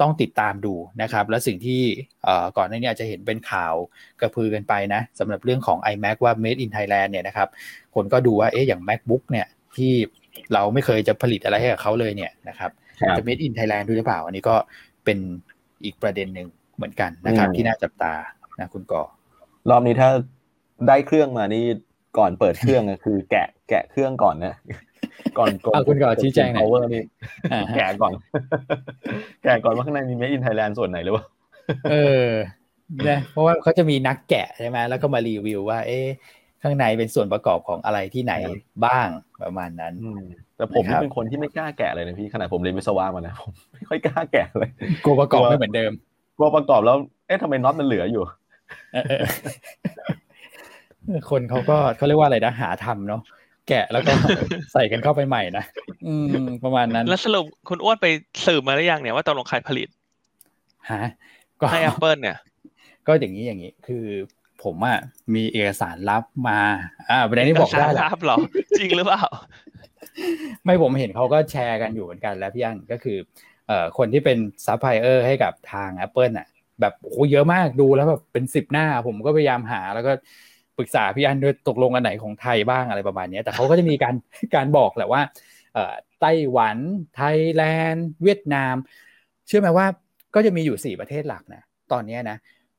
[0.00, 1.82] ต้องติดตามดูนะครับ และสิ่งที่
[2.56, 3.74] ก่อนหน้านี้อาจจะเห็นเป็นข่าว
[4.20, 7.48] กระพือกันไปนะสำหรับเรื่องของ iMac ว่า made in Thailand เนี่ยนะครับ
[7.94, 9.92] คนก็ดูว่าเอ๊ะอย่าง macbook เนี่ยที่
[10.52, 12.70] เราไม่เคยจะผลิตอะไรให้กับเขาเลยเนี่ยนะครับ
[13.16, 14.56] จะ made in Thailand ด้วยหรือเปล่า อันนี้ก็
[15.04, 15.18] เป็น
[15.84, 18.14] อีกประเด็นหนึ่งเหมือนกันนะครับ ที่น่าจับตา
[18.60, 19.02] นะคุณก่อ
[19.70, 20.10] รอบนี้ถ้า
[20.88, 21.64] ได้เครื่องมานี่
[22.18, 24.56] ก่อนเปิดเครื่องก็คือแกะแกะเครื่องก่อนนะ
[25.38, 27.02] ก่อนก่อนคุณก่อชี้แจงหน่อยนี่
[27.76, 28.12] แกะก่อน
[29.42, 31.24] แกะก่อนว่าข้างในมีเมอินไทยแลนด์ส่วนไหนหรือเปล่า
[31.90, 31.94] เอ
[32.26, 32.28] อ
[33.04, 36.06] เนี่ยเพราะว่าเขาจะมีนักแกะใช่ไหมแล้วก็มารีวิวว่า เอ๊ะ
[36.62, 38.34] ข้างในเป็นส่วนประกอบของอะไรที่ไหน
[38.86, 39.08] บ้าง
[39.42, 39.94] ประมาณนั้น
[40.56, 44.70] แต่ผมเป็นคนที่ไม่กล้าแกะเลยนะพี่ขนาดผมเรียนวิศวะมานะผมไม่ค่อยกล้าแกะเลย
[45.04, 45.92] กลัวประกอบไม่เหมือนเดิม
[46.36, 46.96] กลัวประกอบแล้ว
[47.26, 48.22] เอ๊ะทำไมน็อตมันเหลืออยู่
[51.30, 53.22] คนเขาก็เขาเรียกว่าอะไรนะหาทำเนาะ
[53.68, 54.12] แกะแล้วก็
[54.72, 55.64] ใส่กันเข้าไปใหม่นะ
[56.06, 58.06] อืม ประมาณนั้น แล้วสรุปคุณอ้วนไป
[58.46, 59.88] สืบมาหรือยังเนี่ยว่าตกลงใครผลิต
[60.92, 61.04] ฮะ
[61.60, 62.36] ก็ให้ Apple เนี่ย
[63.06, 64.04] ก็อย่างนี้อย่างนี้ คือ
[64.64, 64.98] ผมอะ
[65.34, 66.60] มีเอกสารลับมา
[67.10, 68.36] อ่าประเด็นนี้บอกได้แหละลับหรอ
[68.78, 69.22] จริงหรือเปล่า
[70.64, 73.18] ไม่ผมเห็นเขาก็แชร์กันอยู่เหมือนกันแล้วพี่อันก็คือ
[73.68, 76.48] เอ่อคนที่เป็นซัพพลายเออร์ให้กับทาง Apple อะ
[76.80, 80.12] แบบโอ้เยอะมากดูแล้วแบบเป็นสิบหน้า ผมก็พยายามหาแล้วก็
[80.78, 84.14] ปรึกษาพี่อันด้วยตกลงอันไหนของไทยบ้างอะไรประมาณนี้แต่เขาก็จะมีการ
[84.54, 85.22] การบอกแหละว่า
[86.20, 86.76] ไต้หวัน
[87.14, 88.74] ไทยแลนด์ เวียดนาม
[89.46, 89.86] เชื่อไหมว่า
[90.34, 92.36] ก็จะมีอยู่สี่ประเทศหลักนะตอนนี้นะ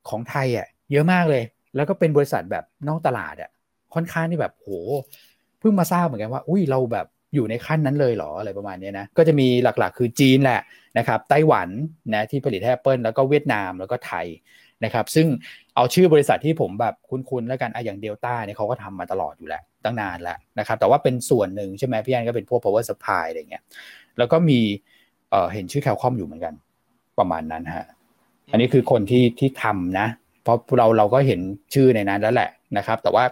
[0.08, 1.42] ของไทยอะเยอะมากเลย
[1.76, 3.50] แล้วก็เป็นบริษัทแบบนอกตลาดอะ
[3.94, 4.68] ค่อนข้างที่แบบโห
[5.60, 10.60] เพิ่งมาทราบเหมือนกันว่า อุ้ยเราแบบอยู่ในขั้นนั้นเลยเหรออะไรประมาณนี้นะก็จะมีหลักๆ คือจีนแหละ
[10.98, 11.68] นะครับไต้หวัน
[12.14, 14.26] นะที่ผลิตให้ Apple แล้วก็เวียดนามแล้วก็ไทย
[14.84, 15.26] นะครับซึ่ง
[15.74, 23.62] เอาชื่อบริษัทที่ผมแบบคุ้นๆแล้วกันอะอย่างเดลต้าเนี่ยเขาก็ทำมาตลอดอยู่แล้วตั้งนานแล้วนะครับแต่ว่าเป็นส่วนหนึ่งใช่ไหมพี่อันก็เป็นพวก power supply อะไรเงี้ย
[24.18, 24.60] แล้วก็มี
[25.30, 26.54] เอ่อเห็นชื่อแคลคอมอยู่เหมือนกัน
[27.18, 27.86] ประมาณนั้นฮะ
[28.52, 30.08] อันนี้คือคนที่ที่ทำนะ
[30.42, 31.40] เพราะเราเราก็เห็น
[31.74, 33.24] ชื่อในนั้นแล้วแหละนะครับ แต่ว่า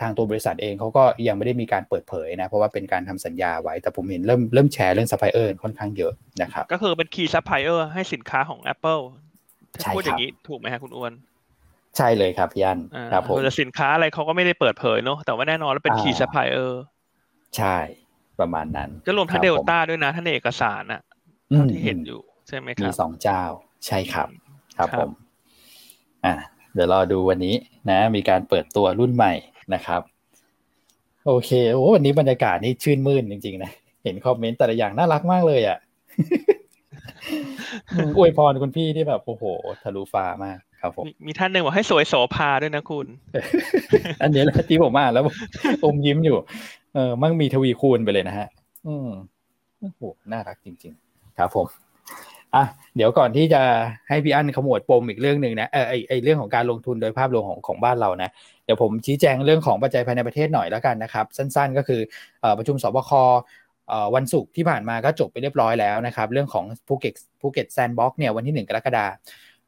[0.00, 9.02] ทางตัวบริษัทเองเขาก็ยังไม่ได้มีการเปิดเผยนะ เพราะว่าเป็นการทำสัญญาไว้ แต่ผมเห็นเริ่มเริ่มแชร์เรื่องซัพพลายเออร์ค่อนข้างเยอะนะครับ ก็คือเป็น key supplier ให้สินค้าของ Apple
[9.94, 11.12] พูดอย่างนี้ถูกไหมฮะคุณอ้วน
[11.96, 12.78] ใช่เลยครับพี่อัน
[13.12, 16.82] ครับผมแต่สินค้าอะไรเขาก็ไม่ได้เปิดเผยเนาะแต่ว่าแน่นอนแล้วเป็น key supplier
[17.56, 17.76] ใช่
[18.40, 21.00] ประมาณนั้น ก็รวมทั้งเดลต้าด้วยนะท่านเอกสารอะ
[21.70, 23.42] ที่เห็นอยู่ใช่ไหมครับมีสองเจ้า
[23.86, 24.28] ใช่ครับ
[24.76, 25.10] ครับผม
[26.24, 26.34] อ่า
[26.74, 27.54] เดี๋ยวรอดูวันนี้
[27.90, 29.32] นะ มีการเปิดตัวรุ่นใหม่
[29.74, 30.00] นะครับ
[31.26, 33.70] โอเคโอ้วันนี้บรรยากาศนี่ชื่นมื่นจริงๆนะ
[34.04, 35.78] เห็นคอมเมนต์แต่ละอย่างน่ารักมากเลยอะ
[38.16, 39.44] อวยพรคุณพี่ที่แบบโอ้โห
[39.82, 43.06] ทะลุฟ้ามากครับผมมีท่านหนึ่งบอกให้สวยโสภาด้วยนะคุณ
[44.22, 45.24] อันนี้แหละที่ผมอ่านแล้ว
[45.84, 46.36] อมยิ้มอยู่
[46.94, 48.48] เออมั่งมีทวีคูณไปเลยนะฮะ
[48.86, 49.08] อืม
[49.80, 50.00] โอ้โห
[50.32, 51.66] น่ารักจริง ๆ ครับผม
[52.54, 52.64] อะ
[52.96, 53.62] เดี๋ยวก่อนที่จะ
[54.08, 58.30] ให้พี่อันขมวดปมอีกเรื่องหนึ่งนะเออไอไอเรื่องของการลงทุนโดยภาพรวมของของบ้านเรานะ
[58.64, 62.00] เดี๋ยวผมชี้แจงเรื่องของปัจจัยภายในประเทศหน่อยแล้วกันนะครับ สั้นๆ ก็คือ
[62.58, 63.10] ประชุมศบค
[64.14, 69.12] วันศุกร์ที่ผ่านมาก็จบไปเรียบร้อยแล้วนะครับ เรื่องของภูเก็ตภูเก็ต Sandbox เนี่ยวันที่ 1 กรกฎาคม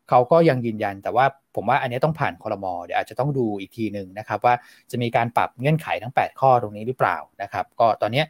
[0.08, 1.24] เขาก็ยังยืนยัน แต่ว่า
[1.56, 4.54] ผมว่าอันนี้ต้องผ่านคอรมอเดี๋ยวอาจจะต้องดูอีกทีหนึ่งนะครับ ว่า
[4.90, 8.22] จะมีการปรับเงื่อนไขทั้ง 8 ข้อตรงนี้หรือเปล่านะครับ ก็ตอนนี้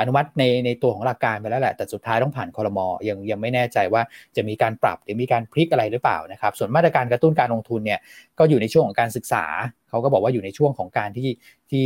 [0.00, 4.02] อนุมัติในในตัวของหลักการไปแล้วแหละ แต่สุดท้ายต้องผ่านคอรมอยังยังไม่แน่ใจว่า
[4.36, 8.00] จะมีการปรับหรือมีการพลิกอะไรหรือเปล่านะครับส่วนมาตรการกระตุ้นการลงทุนเนี่ย
[8.38, 9.44] ก็อยู่ในช่วงของการศึกษา
[9.88, 11.30] เขาก็บอกว่าอยู่ในช่วงของการที่
[11.70, 11.84] ที่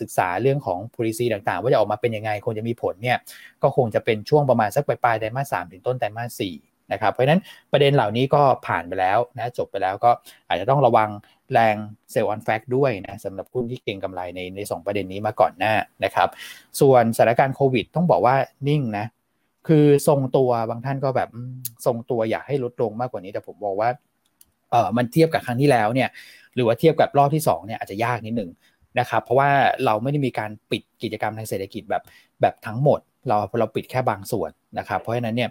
[0.00, 3.18] ศึกษาเรื่องของ policy ต่างๆ ว่าจะออกมาเป็นยังไงคงจะมีผลเนี่ย
[3.62, 6.54] ก็คงจะเป็นช่วงประมาณสักปลายไตรมาสสามถึงต้นไตรมาสสี่
[6.92, 7.40] นะครับเพราะฉะนั้น
[7.72, 10.10] ประเด็นเหล่านี้ก็ผ่านไปแล้วนะจบไปแล้วก็
[10.48, 11.08] อาจจะต้องระวัง
[11.52, 11.76] แรง
[12.12, 16.28] เซลล์ออนแฟกด้วยนะสำหรับหุ้นที่เก่งกำไรในในสประเด็นนี้มาก่อนหน้านะครับ
[16.80, 18.36] ส่วนสถานการณ์โควิดต้องบอกว่า
[18.68, 19.06] นิ่งนะ
[19.68, 21.28] คือทรงตัวบางท่านก็แบบ
[21.86, 23.90] ทรงตัวอยากให้ลดลงมากกว่านี้ แต่ผมบอกว่า
[24.70, 26.08] เออมันเทียบกับครั้งที่แล้วเนี่ย
[26.54, 28.50] หรือว่าเทียบกับรอบที่2เนี่ยอาจจะยากนิดหนึ่ง
[28.98, 29.50] นะครับเพราะว่า
[29.84, 32.02] เราไม่ได้มีการปิดกิจกรรมทางเศรษฐกิจแบบ
[32.40, 35.50] แบบทั้งหมด เราเราปิดแค่บางส่วนนะครับเพราะฉะนั้นเนี่ย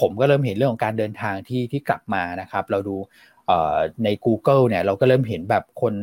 [0.00, 2.96] ผมก็เริ่มเห็นเรื่องของการเดินทางที่ที่กลับมานะครับ เราดู
[4.04, 5.94] ใน Google เนี่ยเราก็เริ่มเห็นแบบคน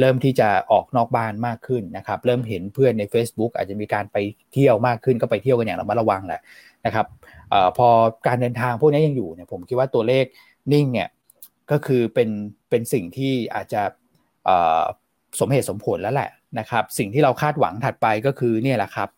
[0.00, 4.16] เริ่มที่จะออกนอกบ้านมากขึ้นนะครับเริ่มเห็นเพื่อนใน Facebook อาจจะมีการไป
[4.52, 6.40] เที่ยวมากขึ้นก็ไปเที่ยวกันอย่างระมัดระวังแหละ
[6.86, 7.06] นะครับ
[7.52, 7.88] อพอ
[8.26, 10.24] การเดินทางพวกนี้ยังอยู่เนี่ยผมคิดว่าตัวเลข
[10.72, 11.08] นิ่งเนี่ย
[11.70, 12.28] ก็คือเป็น
[12.70, 13.82] เป็นสิ่งที่อาจจะ
[15.40, 19.08] สมเหตุสมผลแล้วแหละนะครับสิ่งที่เราคาดหวังถัดไปก็คือเนี่ยแหละครับ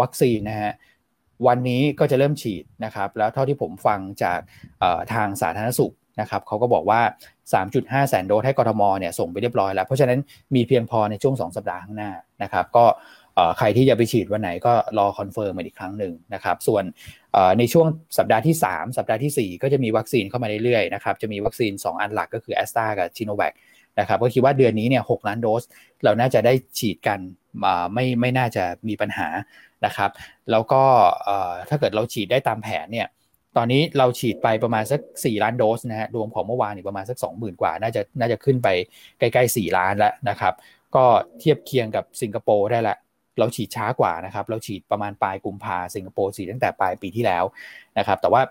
[0.00, 0.72] วัคซีนนะฮะ
[1.46, 4.38] วันนี้ก็จะเริ่มฉีดนะครับ แล้วเท่าที่ผมฟังจาก
[5.12, 7.00] ทางสาธารณสุขนะครับเขาก็บอกว่า
[7.54, 10.18] 3.5 แสนโดสให้กทมเนี่ยส่งไปเรียบร้อยแล้ว เพราะฉะนั้น
[10.54, 12.10] มีเพียงพอในช่วง 2 สัปดาห์ข้างหน้า
[12.42, 12.84] นะครับ ก็
[13.58, 16.84] ใครที่จะไปฉีดวันไหนก็รอ confirm มาอีกครั้งหนึ่งนะครับ ส่วน
[17.58, 17.86] ในช่วง
[18.18, 23.52] สัปดาห์ที่ 3 สัปดาห์ที่ 4 ก็จะมีวัคซีนเข้ามาเรื่อยๆนะครับ จะมีวัคซีน 2 อันหลักก็คือแอสตรากับซิโนแวค
[24.00, 25.62] นะครับก็คิดว่าเดือนนี้เนี่ย6ล้านโดส
[26.04, 27.18] เราน่าจะได้ฉีดกัน
[27.94, 29.28] ไม่ไม่น่าจะมีปัญหา
[29.86, 30.10] นะครับ
[30.50, 30.82] แล้วก็
[31.68, 33.08] ถ้าเกิดเราฉีดได้ตามแผนเนี่ย
[33.56, 38.68] ตอนนี้เราฉีดไปประมาณสัก 4 ล้านโดสนะฮะรวมของเมื่อวานนี่ประมาณสัก 20,000 กว่า น่าจะน่าจะขึ้นไป
[39.18, 40.54] ใกล้ๆ 4 ล้านแล้วนะครับ
[40.96, 41.04] ก็
[41.38, 42.96] เทียบเคียงกับสิงคโปร์ได้ละ
[43.38, 47.44] เราฉีดช้ากว่านะครับ เราฉีดประมาณปลายกุมภาสิงคโปร์ฉีดตั้งแต่ปลายปีที่แล้ว
[47.98, 48.42] นะครับ แต่ว่า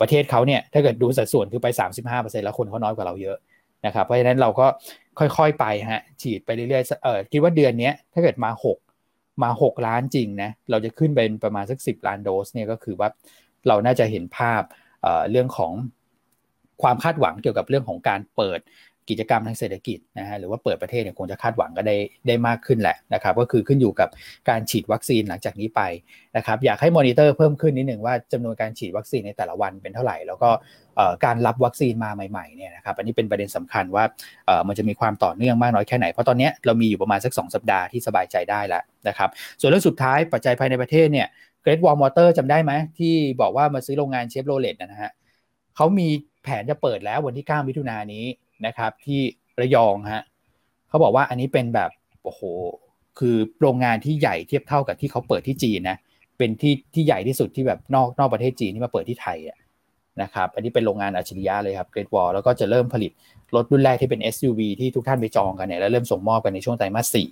[0.00, 1.68] ประเทศเขาเนี่ยถ้าเกิดดูสัดส่วนคือไป
[2.06, 3.36] 35%แล้วคนเขาน้อยกว่าเราเยอะ
[3.86, 4.66] นะครับเพราะฉะนั้นเราก็
[5.18, 8.50] ค่อยๆไปฮะฉีดไปเรื่อยๆเออคิดว่าเดือนนี้ถ้าเกิดมา
[8.96, 13.08] 6 มา 6 ล้านจริงนะเราจะขึ้นเป็นประมาณสัก 10 ล้านโดสเนี่ยก็คือว่า
[13.68, 14.62] เราน่าจะเห็นภาพ
[15.30, 15.72] เรื่องของ
[16.82, 18.60] ความคาดหวังเกี่ยวกับเรื่องของการเปิด
[19.08, 24.08] กิจกรรมทางเศรษฐกิจนะฮะหรือว่าเปิดประเทศเนี่ยคงจะคาดหวังก็ได้ได้มากขึ้นแหละนะครับก็คือขึ้นอยู่กับ
[24.48, 25.80] การฉีดวัคซีนหลังจากนี้ไป
[26.36, 30.50] นะครับอยากให้มอนิเตอร์เพิ่มขึ้นนิดหนึ่งว่าจำนวนการฉีดวัคซีนในแต่ละวันเป็นเท่าไหร่ แล้วก็
[31.24, 34.04] การรับวัคซีนมาใหม่ๆเนี่ยนะครับอันนี้เป็นประเด็นสำคัญว่า
[34.68, 41.26] มันจะมีความต่อเนื่องมากน้อยแค่ไหน เพราะตอนนี้เรามีอยู่ประมาณสัก 2 สัปดาห์ที่สบายใจได้แล้วนะครับส่วนเรื่องสุดท้ายปัจจัยภายในประเทศเนี่ย
[41.62, 45.12] Great Wall Motor จำได้ไหมที่บอกว่ามาซื้อโรงงานเชฟโรเลตนะฮะ
[45.76, 46.08] เขามี
[46.42, 48.24] แผนจะเปิดแล้ววันที่ 9 มิถุนายนนี้
[48.66, 49.20] นะครับที่
[49.60, 50.24] ระยองฮะ
[50.88, 51.90] เขาบอกว่าอันนี้เป็นแบบ
[52.24, 52.42] โอ้โห
[53.18, 55.96] คือโรงงานที่ใหญ่เทียบเท่ากับที่เขาเปิดที่จีนนะ
[56.38, 59.58] เป็นที่ที่ใหญ่ที่สุดที่แบบนอกนอกประเทศจีนที่มาเปิดที่ไทยอะ
[60.22, 63.12] นะครับอันนี้เป็นโรงงานอัจฉริยะเลยครับเกรดวอลแล้วก็จะเริ่มผลิต
[63.54, 67.28] รถรุ่นแรกที่เป็น SUV ที่ทุกท่านไปจองกันเนี่ยแล้วเริ่มส่งมอบกันในช่วงไตรมาสสี่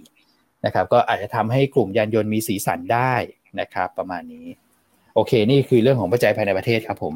[0.67, 3.15] นะครับก็อาจจะทำให้กลุ่มยานยนต์มีสีสันได้
[3.61, 4.47] นะครับประมาณนี้
[5.15, 7.15] โอเคนี่คือเรื่องของปัจจัยภายในประเทศครับผม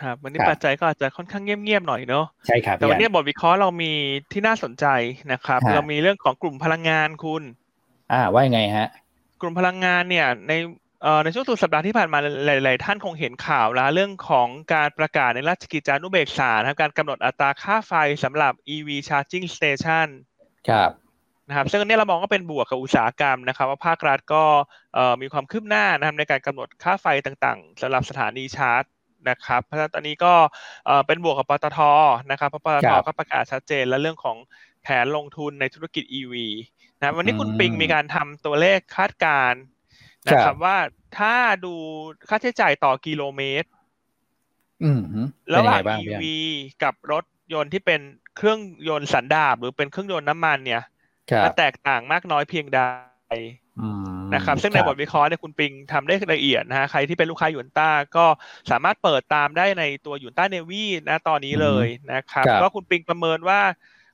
[0.00, 3.92] ครับวันนี้ปัจจัยก็อาจจะค่อนข้างเงียบๆหน่อยเนาะใช่ครับแต่วันนี้บทวิเคราะห์เรามี
[4.32, 4.86] ที่น่าสนใจ
[5.32, 7.42] นะครับ เรามีเรื่องของกลุ่มพลังงานคุณ
[8.12, 8.88] อ่าว่ายังไงฮะ
[9.40, 10.52] กลุ่มพลังงานเนี่ยใน
[11.02, 17.92] เอ่อในช่วงสุดสัปดาห์ที่ผ่านมาหลาย ๆ ท่านคงเห็นข่าวแล้วเรื่องของการประกาศในราชกิจจานุเบกษานะครับการกำหนดอัตราค่าไฟ
[18.24, 20.08] สำหรับ EV charging station
[20.68, 20.90] ครับ
[21.48, 24.44] นะครับซึ่งอันนี้เรามองก็เป็นบวกกับอุตสาหกรรมนะครับ ว่าภาครัฐก็
[25.20, 28.84] มีความคืบหน้านะครับในการกำหนดค่าไฟต่างๆสำหรับสถานีชาร์จ
[29.28, 30.34] นะครับ เพราะฉะนั้นตอนนี้ก็
[31.06, 31.80] เป็นบวกกับปตท
[32.30, 34.36] นะครับเพราะปตทก็ประกาศชัดเจนและเรื่องของ
[34.82, 36.34] แผนลงทุนในธุรกิจ EV
[37.00, 39.62] นะวันนี้คุณปิงมีการทำตัวเลขคาดการณ์
[40.26, 40.76] นะครับว่า
[41.18, 41.34] ถ้า
[41.64, 41.74] ดู
[42.28, 43.68] ค่าใช้จ่ายต่อกิโลเมตร
[45.54, 46.24] ระหว่าง EV
[46.82, 48.00] กับรถยนต์ที่เป็น
[48.36, 50.82] เครื่องยนต์สันดาปหรือเป็นเครื่องยนต์น้ำมันเนี่ย
[51.44, 52.80] มันแตกต่างมากน้อยเพียงใด
[54.34, 58.26] นะครับซึ่งในบทวิเคราะห์เนี่ยคุณปิงทำได้ละเอียดนะฮะใครที่เป็นลูกค้ายูนต้าก็
[58.70, 63.60] สามารถเปิดตามได้ในตัวยูนต้าเนวีนะตอนนี้เลยนะครับก็คุณปิงประเมินว่า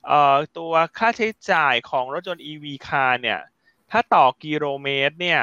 [0.07, 3.41] เอ่อตัวค่าใช้จ่ายของรถยนต์ EV คาร์เนี่ย
[3.91, 5.43] ถ้าต่อกิโลเมตรเนี่ย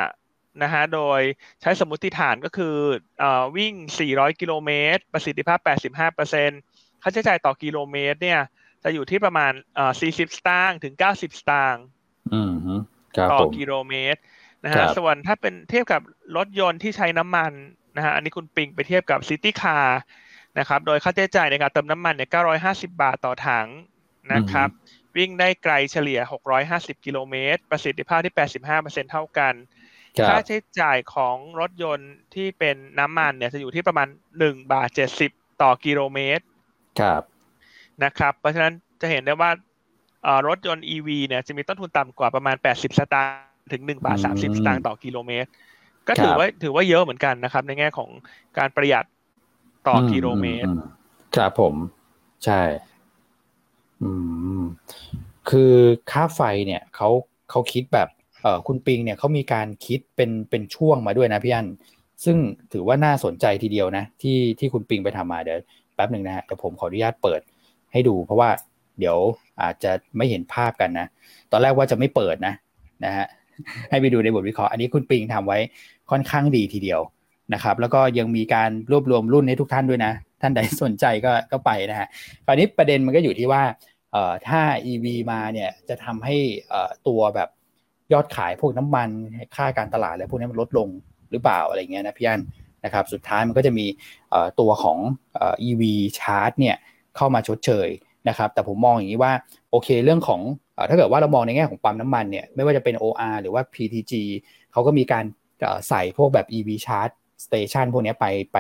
[0.63, 1.19] นะฮะโดย
[1.61, 2.75] ใช้สมมติฐานก็คือ
[3.19, 3.73] เอ่อวิ่ง
[4.07, 5.59] 400 กิโลเมตร ประสิทธิภาพ
[6.31, 8.41] 85%ค่าใช้จ่ายต่อกิโลเมตรเนี่ย
[8.83, 11.83] จะอยู่ที่ประมาณเอ่อ40 สตางค์ถึง 90 สตางค์
[13.31, 14.19] ต่อกิโลเมตร
[14.63, 16.01] นะฮะส่วนถ้าเป็นเทียบกับ
[16.37, 17.51] รถยนต์ที่ใช้น้ำมัน
[17.95, 19.99] นะฮะอันนี้คุณปิ๊งไปเทียบกับ city car
[20.59, 22.29] นะครับโดยค่าใช้จ่ายในการเติมน้ำมันเนี่ย
[22.63, 23.67] 950 บาทต่อถัง
[24.33, 24.69] นะครับ
[25.17, 26.19] วิ่งได้ไกลเฉลี่ย
[26.63, 28.33] 650 กิโลเมตร ประสิทธิภาพที่
[28.71, 29.53] 85%เท่ากัน
[30.29, 34.07] ค่าใช้จ่ายของรถยนต์ที่เป็นน้ำมันเนี่ยจะอยู่ที่ประมาณ
[34.39, 34.89] 1 บาท
[35.25, 36.43] 70 ต่อกิโลเมตร
[36.99, 37.21] ครับ
[38.03, 39.51] นะครับ เพราะฉะนั้นจะเห็นได้ว่า
[40.47, 45.49] รถยนต์ EV เนี่ยจะมีต้นทุนต่ำกว่าประมาณ 80 สตางค์์ถึง1บาท30 สตางค์ต่อกิโลเมตร
[46.07, 48.09] ก็ถือว่าถือว่าเยอะเหมือนกันนะครับ ในแง่ของ
[48.57, 49.05] การประหยัด
[49.87, 50.69] ต่อกิโลเมตร
[51.35, 51.73] ครับผม
[52.45, 52.61] ใช่
[54.01, 54.09] อื
[54.59, 54.61] ม
[55.49, 55.73] คือ
[56.11, 57.09] ค่าไฟเนี่ยเขา
[57.49, 58.09] เขาคิดแบบ
[58.41, 61.67] เออคุณปิงเนี่ยเขามีการคิดเป็นเป็นช่วงมาด้วยนะพี่อัน
[62.25, 62.37] ซึ่ง
[62.73, 65.59] ถือว่าน่าสนใจทีเดียวนะ ที่ที่คุณปิงไปทำมาเดี๋ยว
[65.95, 67.41] แป๊บหนึ่งนะฮะเดี๋ยวผมขออนุญาตเปิด
[67.91, 68.49] ให้ดู เพราะว่า
[68.99, 69.17] เดี๋ยว
[69.61, 71.07] อาจจะไม่เห็นภาพกันนะ
[71.51, 72.53] ตอนแรกว่าจะไม่เปิดนะ
[73.05, 73.27] นะฮะ
[73.89, 75.59] ให้ไปดูในบทวิเคราะห์อันนี้คุณปิงทำไว้
[76.11, 77.01] ค่อนข้างดีทีเดียว
[77.53, 82.07] นะครับ แล้วก็ยังมีการรวบรวมรุ่นให้ทุกท่านด้วยนะ ท่านใดสนใจก็ก็ไปนะฮะ
[82.45, 83.63] คราวนี้ประเด็นมันก็อยู่ที่ว่า
[84.11, 86.35] เอ่อถ้า EV มาเนี่ยจะทำให้
[86.69, 87.49] เอ่อตัวแบบ
[88.13, 89.09] ยอดขายพวกน้ำมัน
[89.55, 90.89] ค่าการตลาดอะไรพวกนี้มันลดลง
[91.31, 92.41] หรือเปล่าอะไรเงี้ยนะพี่อัน
[92.85, 93.85] นะครับ สุดท้ายมันก็จะมี
[94.59, 94.97] ตัวของ
[95.39, 95.83] อ่อ EV
[96.19, 96.75] ชาร์จเนี่ย
[97.15, 97.87] เข้ามาชดเชย
[98.29, 99.33] นะครับแต่ผมมองอย่างนี้ว่า
[99.71, 100.41] โอเคเรื่องของ
[100.89, 104.13] ถ้าเกิดว่าเรามองในแง่ของปั๊มน้ำมันเนี่ยไม่ว่าจะเป็น OR หรือว่า PTG
[104.71, 105.25] เขาก็มีการ
[105.89, 107.13] ใส่พวกแบบ EV charge
[107.45, 108.57] station พวกนี้ไปไป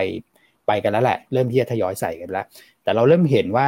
[0.67, 2.45] ไปกันแล้วแหละ เริ่มที่จะทยอยใส่กันแล้ว
[2.83, 3.65] แต่เราเริ่มเห็นว่า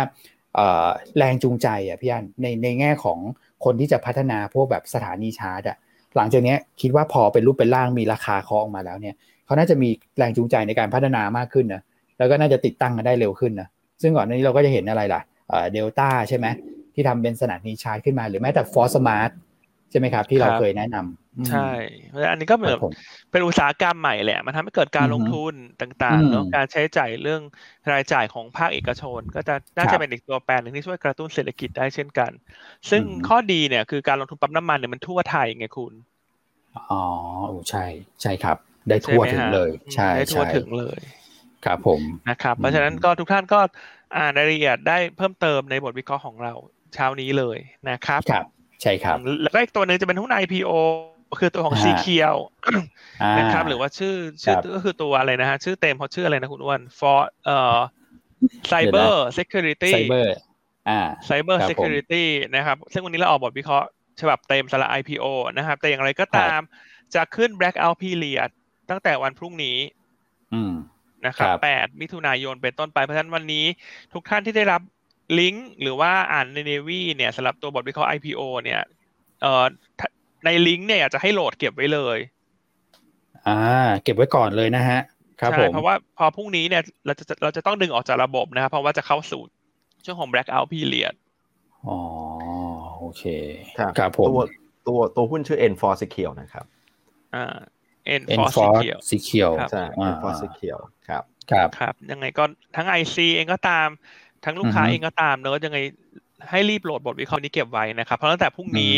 [1.17, 3.19] แรงจูงใจอะพี่อันในในแง่ของ
[3.65, 5.77] คนที่จะพัฒนาพวกแบบสถานีชาร์จอะ
[6.15, 11.81] หลังจากนี้คิดว่าพอเป็นรูปเป็นร่างมีราคาเคาะออกมาแล้วเนี่ยเขาน่าจะมีแรงจูงใจในการพัฒนามากขึ้นนะ
[12.17, 13.67] แล้วก็น่าจะติดตั้งกันได้เร็วขึ้นนะ
[14.01, 15.21] ซึ่งก่อนหน้านี้เราก็จะเห็นอะไรล่ะ
[15.73, 16.47] เดลต้าใช่ไหม
[16.93, 19.31] ที่ทำเป็นสถานีชาร์จขึ้นมา หรือแม้แต่ Forth Smart
[19.91, 21.71] ใช่ไหมครับ ที่เราเคยแนะนำใช่
[22.29, 22.77] อันนี้ก็เหมือน
[23.31, 27.41] เป็นอุตสาหกรรมใหม่แหละ มันทำให้เกิดการลงทุนต่างๆแล้วการใช้จ่ายเรื่อง
[27.91, 32.31] รายจ่ายของภาคเอกชน ก็จะน่าจะเป็นอีกตัวแปรหนึ่งที่ช่วยกระตุ้นเศรษฐกิจได้เช่นกัน
[32.89, 35.93] ซึ่งข้อดีเนี่ยคือการลงทุนปั๊มน้ำมันเนี่ยมันทั่วไทยไงคุณ
[36.91, 37.03] อ๋อ
[37.69, 37.85] ใช่
[38.21, 38.57] ใช่ครับ
[38.89, 40.99] ได้ทั่วถึงเลย ใช่ได้ทั่วถึงเลย
[41.65, 43.59] ครับผมนะครับ เพราะฉะนั้นก็ทุกท่านก็
[44.17, 46.53] อ่านรายละเอียดได้เพิ่มเติมในบทวิเคราะห์ของเรา
[46.93, 47.57] เช้านี้เลย
[47.89, 48.45] นะครับครับ
[48.81, 50.71] ใช่ครับ แล้วก็อีกตัวหนึ่งจะเป็นหุ้น IPO
[51.39, 52.35] คือตัวของซีเคียว
[53.39, 57.77] นะครับ หรือว่าชื่อชื่อก็คือตัวอะไรนะฮะ ชื่อเต็มเขาชื่ออะไรนะคุณอ้วน for เอ่อ
[58.71, 60.35] cyber security ไซเบอร์
[61.29, 63.87] Cyber Security นะครับ ซึ่งวันนี้เราออกบทวิเคราะห์
[64.21, 65.25] ฉบับเต็มสำหรับ IPO
[65.57, 66.59] นะครับ แต่อย่างไรก็ตาม
[67.15, 68.49] จะขึ้น blackout period
[68.89, 69.77] ตั้งแต่วันพรุ่งนี้
[71.27, 73.65] นะครับ8มิถุนายนเป็นต้นไป เพราะฉะนั้นวันนี้
[74.13, 74.81] ทุกท่านที่ได้รับ
[75.39, 78.81] ลิงก์หรือว่าอ่านในเนวีเนี่ยสำหรับตัวบทวิเคราะห์ IPO เนี่ย
[79.41, 79.65] เอ่อ
[80.45, 82.17] ในลิงก์เนี่ยอยากจะให้โหลดเก็บไว้เลย
[83.47, 83.59] อ่า
[84.03, 85.01] เก็บไว้ก่อนเลยนะฮะ
[85.41, 89.41] ครับผมเพราะว่าพอพรุ่งนี้เนี่ยเราจะเราจะต้องดึงออกจากระบบนะครับเพราะว่าจะเข้าสู่
[90.05, 91.13] ช่วงของ blackout period
[91.87, 91.97] อ๋อ
[92.99, 93.23] โอเค
[93.97, 94.41] ครับผมตัว
[94.87, 96.65] ตัวตัวหุ้นชื่อ N for Secure นะครับ
[97.35, 97.55] อ่า
[98.19, 98.23] N
[98.57, 98.67] for
[99.11, 102.43] Secure ใช่ N for Secure ครับครับครับ ยังไงก็
[102.75, 103.87] ทั้ง IC เองก็ตาม
[104.45, 105.79] ทั้งลูกค้าเองก็ตามเนอะยังไง
[106.49, 108.93] ให้รีบโหลดบทวิเคราะห์นี้เก็บไว้นะครับ เพราะตั้งแต่พรุ่งนี้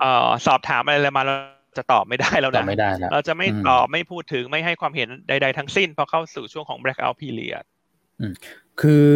[0.00, 1.36] เอ่อสอบถามอะไรมาเรา
[1.78, 7.64] จะตอบไม่ได้แล้วนะไม่ได้แล้วเราจะไม่ตอบไม่พูดถึงไม่ให้ความเห็นใด ๆ ทั้งสิ้นพอเข้าสู่ช่วงของ blackout period
[8.80, 9.08] คือ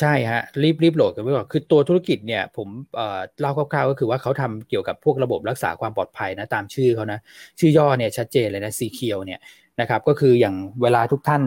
[0.00, 2.68] ใช่ฮะรีบรีบโหลดกันไว้ก่อนคือตัวธุรกิจเนี่ยผม
[3.40, 7.18] เล่าคร่าวๆก็คือว่าเขาทำเกี่ยวกับพวกระบบรักษาความปลอดภัยนะตามชื่อเขานะ
[7.58, 9.40] ชื่อย่อเนี่ยชัดเจนเลยนะซีเคียวเนี่ย
[9.80, 11.42] นะครับก็คืออย่างเวลาทุกท่าน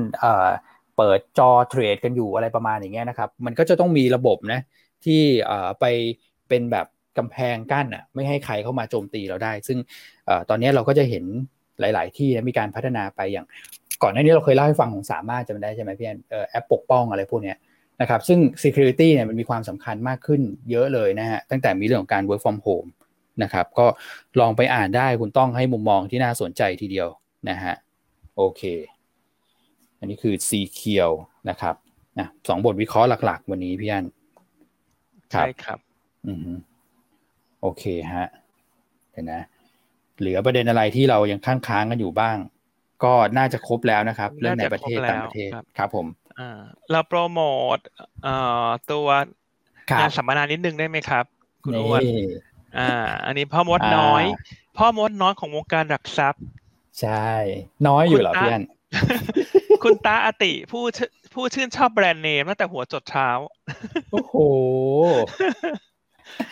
[0.98, 4.60] เปิดจอเทรดกันอยู่อะไรประมาณอย่างเงี้ยนะครับมันก็จะต้องมีระบบนะ
[5.06, 5.22] ที่
[5.80, 5.86] ไป
[6.50, 6.88] เป็นแบบ
[7.18, 9.78] กำแพงกั้นอะไม่ให้ใครเข้ามาโจมตีเราได้ ซึ่ง
[10.50, 11.26] ตอนนี้เราก็จะเห็น
[11.80, 13.46] หลาย ๆ ที่นะมีการพัฒนาไปอย่าง
[14.04, 17.58] ก่อนหน้านี้เราเคยเล่าให้ฟังของสามารถจำได้ใช่ไหมพี่แอนแอปปกป้องอะไรพวกเนี้ย
[18.04, 20.42] นะครับซึ่ง security เนี่ยมันมีความสำคัญมากขึ้น
[20.72, 22.90] เยอะเลยนะฮะตั้งแต่มีเรื่องของการ work from home
[23.44, 23.86] นะครับก็
[24.40, 27.08] ลองไปอ่านได้คุณต้องให้มุมมองที่น่าสนใจทีเดียว
[27.50, 27.76] นะฮะ
[28.38, 28.62] โอเค
[30.00, 31.10] อันนี้คือ C เคียว
[31.50, 31.76] นะครับ
[32.20, 34.06] นะสองบทวิเคราะห์หลัก ๆ วันนี้พี่อัน
[35.32, 35.80] ใช่ครับ
[36.28, 36.58] อืม
[37.62, 37.84] โอเค
[38.14, 38.28] ฮะ
[39.12, 39.42] เห็นนะ
[40.20, 42.38] เหลือประเด็นอะไรที่เรายังค้างค้างกันอยู่บ้าง
[43.04, 46.23] ก็น่าจะครบแล้วนะครับ เรื่องในประเทศต่างประเทศครับผมอ่า
[46.92, 47.40] เราโปรโม
[47.76, 47.78] ท
[48.24, 49.08] เอ่อตัว
[50.00, 51.26] งานสัมมนานิดนึงได้ไหมครับ
[51.64, 52.02] คุณอ้วน
[52.78, 52.90] อ่า
[53.26, 54.24] อันนี้พ่อมดน้อย
[54.78, 56.44] พ่อมดน้อยของวงการหลักทรัพย์
[57.00, 57.30] ใช่
[57.88, 58.64] น้อยอยู่เหรอพี่อัน
[59.84, 60.84] คุณตาอติผู้
[61.34, 63.30] ผู้ชื่นชอบแบรนด์เนมตั้งแต่หัวจดเท้า
[64.12, 64.36] โอ้โห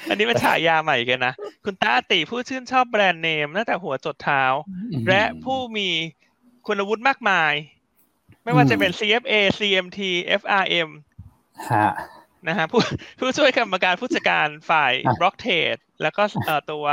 [0.10, 1.34] อันนี้เป็นฉายาใหม่กันนะ
[1.66, 4.44] คุณตาติผู้ชื่นชอบแบรนด์เนมตั้งแต่หัวจดเท้า
[5.10, 5.90] และผู้มี
[6.68, 7.54] คุณวุฒิมากมาย
[8.44, 10.00] ไม่ว่าจะเป็น CFA CMT
[10.42, 10.90] FRM
[11.72, 11.92] ฮะ
[12.48, 12.82] นะฮะผู้
[13.20, 16.24] ผู้ช่วยกรรมการผู้จัดการฝ่ายบล็อกเทรดแล้วก็
[16.72, 16.86] ตัว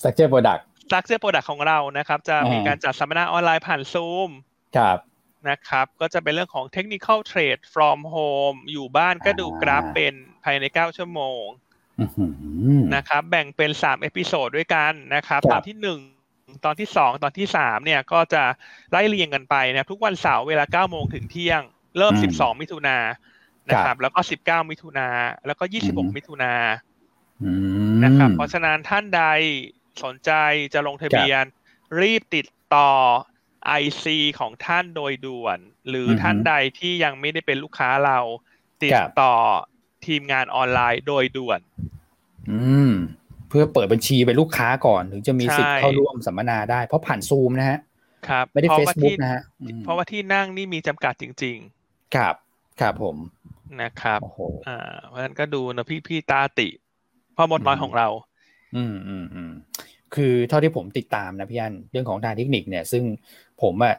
[0.00, 4.30] Structure Product Structure Product ของเรานะครับ จะมีการจัดสัมมนาออนไลน์ผ่านซูม
[4.76, 4.98] ครับ
[5.48, 10.14] นะครับ ก็จะเป็นเรื่องของ Technical Trade from Home อยู่บ้านก็ดูกราฟเป็น
[10.44, 11.44] ภายใน 9 ชั่วโมง
[12.94, 16.00] นะครับ แบ่งเป็นสาม episode ด้วยกันนะครับตอนที่หนึ่ง
[16.64, 18.42] ตอนที่สองตอนที่สามเนี่ยก็จะ
[18.90, 21.62] ไล่เรียงกันไปนะทุกวันเสาร์เวลาเก้าโมงถึงเที่ยง
[21.98, 22.96] เริ่มสิบสองมิถุนา
[23.68, 25.08] นะครับ แล้วก็สิบเก้ามิถุนา
[25.46, 26.52] แล้วก็ยี่สิบหกมิถุนา
[28.04, 29.22] นะครับ เพราะฉะนั้นท่านใด
[30.04, 30.30] สนใจ
[30.74, 31.44] จะลงทะเบียน
[32.00, 32.90] รีบติดต่อ
[33.82, 34.06] IC
[34.38, 38.18] ของท่านโดยด่วน หรือท่านใดที่ยังไม่ได้เป็นลูกค้าเรา
[38.82, 39.34] ติดต่อ
[40.06, 41.60] ทีมงานออนไลน์โดยด่วน
[42.50, 42.92] อืม
[43.50, 47.78] เพื่อเปิดบัญชีเป็นลูกค้าก่อนถึงจะมีสิทธิ์เข้าร่วมสัมมนาได้เพราะผ่านซูมนะฮะ
[48.28, 49.42] ครับไม่ได้เฟซบุ๊กนะฮะ
[49.84, 52.34] เพราะว่าที่นั่งนี่มีจำกัดจริง ๆ ครับ
[52.80, 53.16] ครับผม
[53.82, 56.68] นะครับโอ้โหอ่าเพราะฉะนั้นก็ดูนะพี่พี่ตาติ
[57.36, 58.08] พ่อมดน้อยของเรา
[58.76, 59.52] อืมอืมอืม
[60.14, 63.04] คือเท่าที่ผมติดตามนะพี่อันเรื่องของทางเทคนิคเนี่ย ซึ่ง
[63.62, 63.94] ผมอะ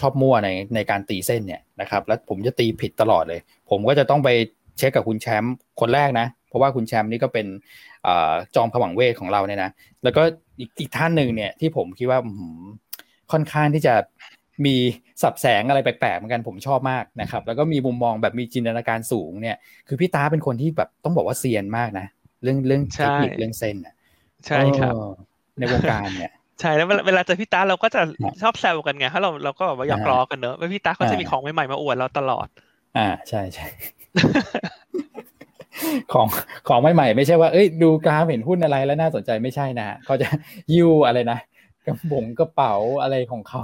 [0.00, 3.40] ชอบมั่วในในการตีเส้นเนี่ยนะครับ แล้วผมจะตีผิดตลอดเลย
[3.70, 4.28] ผมก็จะต้องไป
[4.78, 7.46] เช็คกับคุณแชมป์คนแรกนะ เพราะว่าคุณแชมป์นี่ก็เป็น
[8.54, 9.70] จอมผวังเวทของเราเนี่ยนะ
[10.04, 10.22] แล้วก็
[10.58, 12.18] อีกอีกท่านหนึ่งเนี่ยที่ผมคิดว่า
[13.32, 13.94] ค่อนข้างที่จะ
[14.66, 14.76] มี
[15.22, 19.56] สับแสงอะไรแปลกๆเหมือนกันผมชอบมากนะครับ แล้วก็มีมุมมองแบบมีจินตนาการสูงเนี่ย
[19.88, 22.06] คือพี่ตาเป็นคนที่แบบต้องบอกว่าเซียนมากนะ
[22.42, 23.76] เรื่องเรื่องเทคนิคเรื่องเส้น
[24.46, 24.94] ใช่ครับ
[25.58, 28.00] ในวงการเนี่ยใช่แล้วเวลาเจอพี่ตาเราก็จะ
[28.42, 32.46] ชอบแซวกันไงถ้าเราเราก็แบบว่าอยากล้อกันเนอะว่าพี่ตาเขาจะมีของใหม่ๆมาอวดเราตลอด
[32.96, 33.66] อ่าใช่ใช่
[36.12, 36.26] ของ
[36.68, 40.28] ของใหม่ๆไม่ใช่ว่า เอ้ยดูกราฟเห็นหุ้นอะไรแล้วน่าสนใจไม่ใช่นะเขาจะ
[40.72, 41.38] ยิ้วอะไรนะ
[41.86, 43.62] กระบงกระเป๋าอะไรของเขา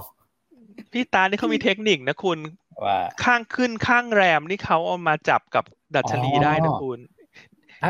[0.93, 2.39] พี่ตานี่เขามีเทคนิคนะคุณ
[2.85, 5.65] ว่าข้างขึ้นข้างแรมนี่เขาเอามาจับกับ
[5.97, 6.99] ดัชนีได้นะคุณ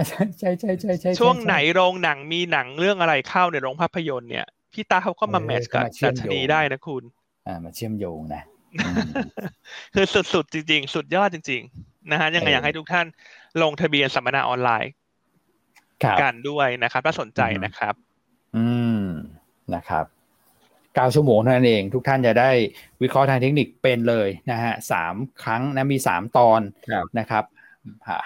[0.08, 7.02] ใช่ใช่ใช่ใช่ใช่ช่วงไหนโรงหนังมีหนังเรื่องอะไรเข้าในโรงภาพยนตร์เนี่ยพี่ตาเขาก็มาแมทช์กับดัชนีได้นะคุณ
[7.46, 8.42] อ่ามาเชื่อมโยงนะ
[9.94, 13.06] คือสุดๆจริง ๆ สุดยอดจริง ๆ นะฮะยังไงอยากให้ทุกท่าน
[13.62, 14.92] ลงทะเบียนสัมมนาออนไลน์
[16.22, 17.94] กันด้วยนะครับถ้าสนใจนะครับ
[18.56, 18.66] อื
[18.98, 19.02] ม
[19.74, 20.04] นะครับ
[20.94, 22.50] เก้าชั่วโมงนั่นเอง ทุกท่านจะได้
[23.02, 26.60] วิเคราะห์ทางเทคนิคเป็นเลยนะฮะสามครั้งนะมีสามตอน
[27.18, 27.44] นะครับ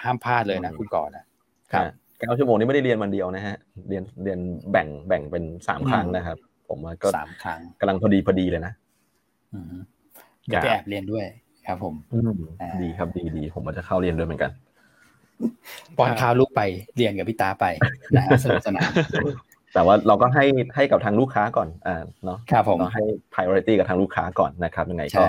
[0.03, 1.25] ห้ามพลาดเลยนะคุณก่อนนะ
[1.73, 1.85] ครับ
[2.19, 3.55] เก้าชั่วโมงนี้ไม่ได้เรียนวันเดียวนะฮะ
[3.89, 4.39] เรียนเรียน
[4.71, 6.37] แบ่งแบ่งเป็นสามครั้งนะครับ
[6.69, 8.73] ผมว่าก็สามครั้งกำลังพอดีพอดีเลยนะ
[10.47, 11.25] เดี๋ยวไปแอบเรียนด้วย
[11.67, 11.95] ครับ ผม
[12.81, 14.51] ดีครับดีดีผมว่าจะเข้าเรียนด้วยเหมือนกัน
[15.97, 16.61] ป้อนข้าวลูกไป
[16.95, 17.65] เรียนกับพี่ตาไป
[18.15, 18.91] นะสนุกสนาน
[19.73, 20.45] แต่ว่าเราก็ให้
[20.75, 23.03] ให้กับทางลูกค้าก่อนอ่าเนาะครับผมเราให้
[23.33, 25.23] priority กับทางลูกค้าก่อนนะครับยังไงก็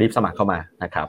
[0.00, 1.06] รีบสมัครเข้ามานะครับ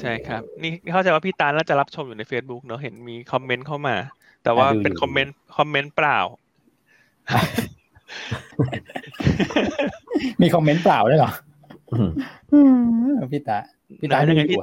[0.00, 3.96] ใช่ครับ นี่เข้าใจว่าพี่ตาน่าจะรับชมอยู่ใน Facebook เนอะเห็นมีคอมเมนต์เข้ามา
[4.44, 6.18] แต่ว่าเป็นคอมเมนต์คอมเมนต์เปล่า
[10.42, 11.32] มีคอมเมนต์เปล่าด้วยเหรอ
[13.32, 13.58] พี่ตา
[14.00, 14.58] พี่ตายังไงพี่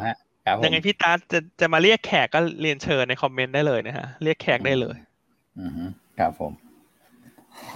[0.66, 4.98] ยังไงพี่ตาจะจะมาเรียกแขกก็เรียนเชิญในคอมเมนต์ได้เลยนะฮะ เรียกแขกได้เลย
[5.60, 5.72] อืม
[6.20, 6.54] ครับผม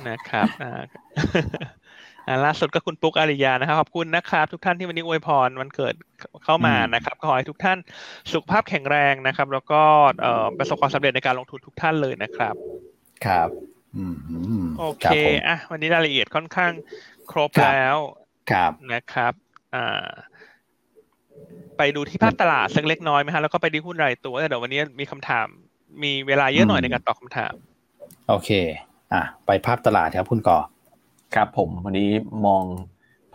[0.09, 5.93] นะครับอ่าล่าสุดก็คุณปุ๊กอาริยานะครับขอบคุณนะครับ ทุกท่านที่วันนี้อวยพรวันเกิด
[6.43, 7.77] เข้ามานะครับขอให้ทุกท่าน
[8.31, 9.81] สุขภาพแข็งแรงนะครับ แล้วก็
[10.57, 12.55] ประสบความสำเร็จในการลงทุนทุกท่านเลยนะครับ
[13.25, 13.49] ครับ
[14.79, 15.07] โอเค
[15.47, 16.71] อะวันนี้รายละเอียดค่อนข้าง
[17.31, 17.97] ครบแล้ว
[18.51, 19.33] ครับนะครับ
[19.75, 20.07] อ่า
[21.77, 25.47] ไปดูที่ภาคตลาดสักเล็กน้อยไหมฮะแล้วก็ไปดีหุ้นรายตัวแต่เดี๋ยววันนี้มีคำถาม
[26.03, 27.53] มีเวลาเยอะหน่อยในการตอบคาถาม
[28.27, 28.49] โอเค
[29.13, 30.59] อะไปภาพตลาดครับคุณก่อ
[31.35, 32.09] ครับผมวันนี้
[32.45, 32.63] มอง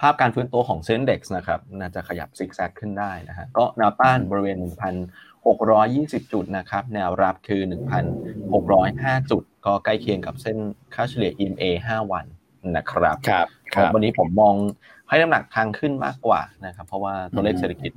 [0.01, 4.59] ภาพการฟื้นตัวของเซ็นเด็กซ์นะครับน่าจะขยับซิกแซกขึ้นได้นะฮะก็แนวต้านบริเวณ
[5.45, 7.63] 1,620 จุดนะครับแนวรับคือ
[8.47, 10.57] 1,605 จุด ก็ใกล้เคียงกับเส้น
[10.95, 12.27] ค่าเฉลี่ย EMA 5 วัน
[12.77, 13.47] นะครับครับ
[13.95, 14.55] วันนี้ผมมอง
[15.09, 17.93] ให้น้ำหนักทางขึ้นมากกว่านะครับเพราะว่าตัวเลขเศรษฐกิจ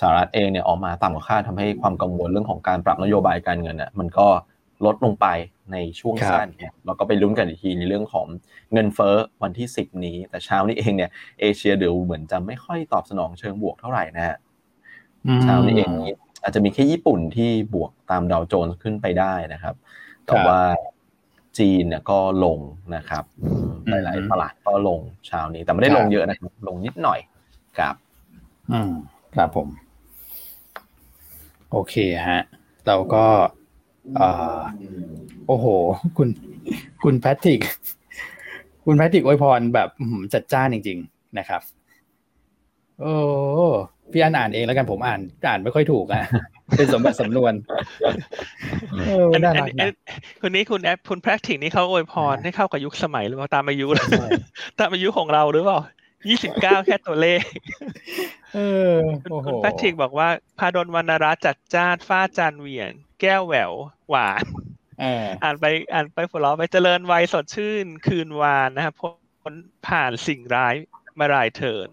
[0.00, 4.26] สหรัฐเองเนี่ยออกมาต่ำกว่าคาดทำให้ความกังวลเรื่องของการปรับนโยบายการเงินเนี่ยมันก็
[4.84, 5.26] ลดลงไป
[5.72, 8.26] ในช่วงสั้นเนี่ยเราก็ไปลุ้นกันอีกทีในเรื่องของ
[8.72, 14.36] เงินเฟ้อวันที่ 10 นี้ แต่เช้านี้เองเนี่ยเอเชียเดี๋ยวเหมือนจะไม่ค่อยตอบสนองเชิงบวกเท่าไหร่นะฮะ
[15.42, 15.90] เช้านี้เอง
[16.42, 19.74] อาจจะมีแค่ญี่ปุ่นที่บวกตามดาวโจนส์ขึ้นไปได้นะครับ
[20.26, 20.60] แต่ว่า
[21.58, 22.58] จีนเนี่ยก็ลง
[22.96, 23.24] นะครับ
[23.88, 27.20] หลายๆตลาดก็ลงเช้านี้ แต่ไม่ได้ลงเยอะนะครับ ลงนิดหน่อย
[27.78, 27.94] ครับ
[28.72, 28.92] อืม
[29.36, 29.68] ครับผม
[31.70, 31.94] โอเค
[32.28, 32.42] ฮะ
[32.86, 33.24] เราก็
[34.18, 34.60] อ่า
[35.46, 35.66] โอ้โห
[36.16, 36.28] คุณ
[37.02, 37.60] คุณแพทริก
[38.84, 39.88] คุณแพทริกอวยพรแบบ
[40.32, 41.60] จัดจ้านจริง ๆ นะครับ
[43.00, 43.14] โอ้
[44.12, 46.24] พี่อ่านอ่านเองแล้วกันผมอ่านอ่านไม่ค่อยถูกอะ
[46.76, 47.52] เป็นสมบัติสำนวน
[49.06, 49.94] เออน่ารักนะ
[50.42, 53.86] คนนี้คุณแอปคุณแพทริกนี่เขาอวยพรให้เข้ากับยุคสมัยหรือเปล่าตามอายุ
[54.80, 55.80] ตามอายุของเราหรือเปล่า
[56.28, 57.42] ยี่สิบเก้าแค่ตัวเลข
[58.54, 58.60] เอ
[58.92, 58.94] อ
[59.46, 63.72] คุณแพทริกบอกว่าพาดลวรรณรัตจัดจ้านฟ้าจานเวียน แก้วแหวว
[64.08, 64.44] หวาน
[65.42, 68.94] อ่านไปอ่านไปหัวเราะไปเจริญวัยสดชื่น คืนวานนะครับ
[69.42, 69.54] พ้น
[69.88, 70.74] ผ่านสิ่งร้าย
[71.18, 71.88] มารายเถิน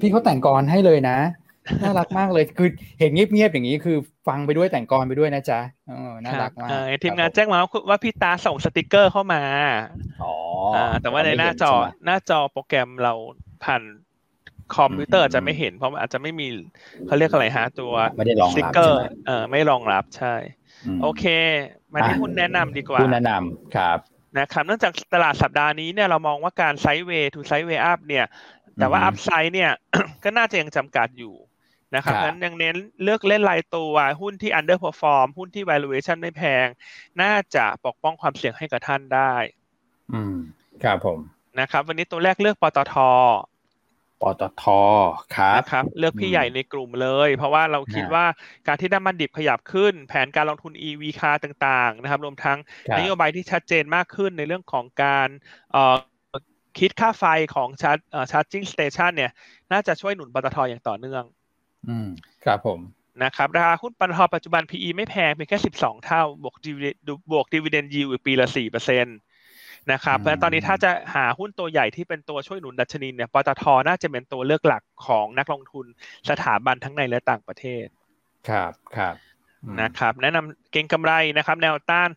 [0.00, 1.18] พี่เขาแต่งกรให้เลยนะ
[1.82, 3.96] น่ารักมากเลยคือเห็นเงียบๆอย่างนี้คือ
[4.28, 5.60] ฟังไปด้วยแต่งกลอนไปด้วยนะจ๊ะ
[6.24, 6.70] น่ารักมาก
[7.02, 7.58] ทีมงานแจ้งมา
[7.88, 9.42] ว่าพี่ตาส่งสติกเกอร์เข้ามา
[10.22, 10.34] อ๋อ
[11.02, 11.72] แต่ว่าในหน้าจอ
[12.06, 13.12] หน้าจอโปรแกรมเรา
[13.64, 13.82] ผ่าน
[14.76, 16.46] คอมพิวเตอร์จะไม่เห็นเพราะอาจจะไม่มี
[17.06, 17.94] เขาเรียกอะไรฮะตัว
[18.52, 20.34] สติกเกอร์เออไม่รองรับใช่
[21.02, 21.24] โอเค
[21.92, 23.98] มาที่หุ้นแนะนำดีกว่าหุ้นแนะนำครับ
[24.38, 28.24] นะครับเนื่องจากตลาดสัปดาห์นี้เนี่ยเรามองว่าการ sideway to sideway up เนี่ย
[28.78, 29.72] แต่ว่าอัพไซด์เนี่ย
[30.24, 31.34] ก็น่าจะยังจำกัดอยู่
[31.94, 36.66] นะครับงั้นยังเน้นเลือกเล่นรายตัวหุ้นที่ underperform หุ้นที่ valuation ไม่แพง
[37.22, 39.34] น่าจะปกป้องความเสี่ยงให้กับท่านได้
[40.12, 40.36] อืม
[40.84, 41.18] ครับผม
[41.60, 42.94] นะครับ วันนี้ตัวแรกเลือกปตท
[44.22, 44.64] ปตท
[45.36, 48.24] ครับนะครับเลือกพี่ใหญ่ในกลุ่มเลย เพราะว่าเราคิดว่า
[48.66, 52.58] การที่น้ำมันดิบขยับขึ้น แผนการลงทุน EV คาต่างๆ นะครับ รวมทั้ง
[52.98, 55.28] นโยบายที่ชัดเจนมากขึ้นในเรื่องของการ
[56.78, 57.98] คิดค่าไฟของชาร์จ
[58.30, 59.32] charging station เนี่ย
[59.72, 61.24] น่าจะช่วยหนุนปตทอย่างต่อเนื่อง
[61.88, 62.08] อืม
[62.44, 62.80] ครับผม
[63.24, 66.72] นะครับราคาหุ้นปตทปัจจุบัน PE ไม่แพงเพียงแค่สิบสองเท่า บวกดี
[67.32, 69.16] บวกดีเวเดนยิวปีละสี่เปอร์เซ็นต์
[69.92, 75.86] นะครับ เพราะตอนนี้ถ้าจะหาหุ้นตัวใหญ่ที่เป็นตัวช่วยหนุนดัชนีเนี่ยปตทน่าจะเป็นตัวเลือกหลักของนักลงทุน
[76.30, 77.86] สถาบันทั้งในและต่างประเทศ
[78.48, 79.14] ครับครับ
[79.80, 82.10] นะครับ แนะนำเก็งกำไรนะครับ แนวต้าน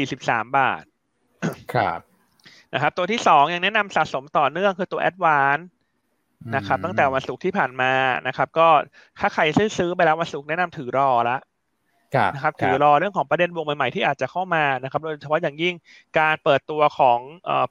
[0.00, 0.84] 43 บาท
[1.74, 2.00] ครับ
[2.74, 5.58] นะครับ ตัวที่สองยังแนะนำสะสมต่อเนื่องคือตัวแอดวาน
[6.56, 7.92] นะครับ ตั้งแต่วันศุกร์ที่ผ่านมา
[8.26, 8.68] นะครับ ก็
[9.18, 11.38] ถ้าใครซื้อซื้อไปแล้ววันศุกร์แนะนำถือรอละ
[12.34, 15.74] นะครับถือรอเรื่องของประเด็นวงใหม่ๆที่อาจจะเข้ามานะครับ โดยเฉพาะอย่างยิ่ง
[16.18, 17.18] การเปิดตัวของ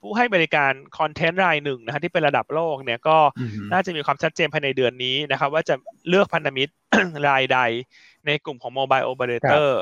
[0.01, 3.17] ผู้ให้บริการคอนเทนต์รายหนึ่งนะครับที่เป็นระดับโลกเนี่ยก็
[3.73, 5.75] น่าจะมีความชัดเจนภายในเดือนนี้นะครับ ว่าจะ
[6.09, 6.71] เลือกพันธมิตร
[7.27, 7.59] รายใด
[8.25, 9.82] ในกลุ่มของ mobile operator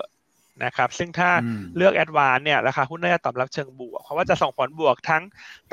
[0.64, 1.30] นะครับ ซึ่งถ้า
[1.78, 5.24] เลือก ADVANC เนี่ยราคาหุ้นน่าจะตอบรับเชิงบวก เพราะว่าจะส่งผลบวกทั้ง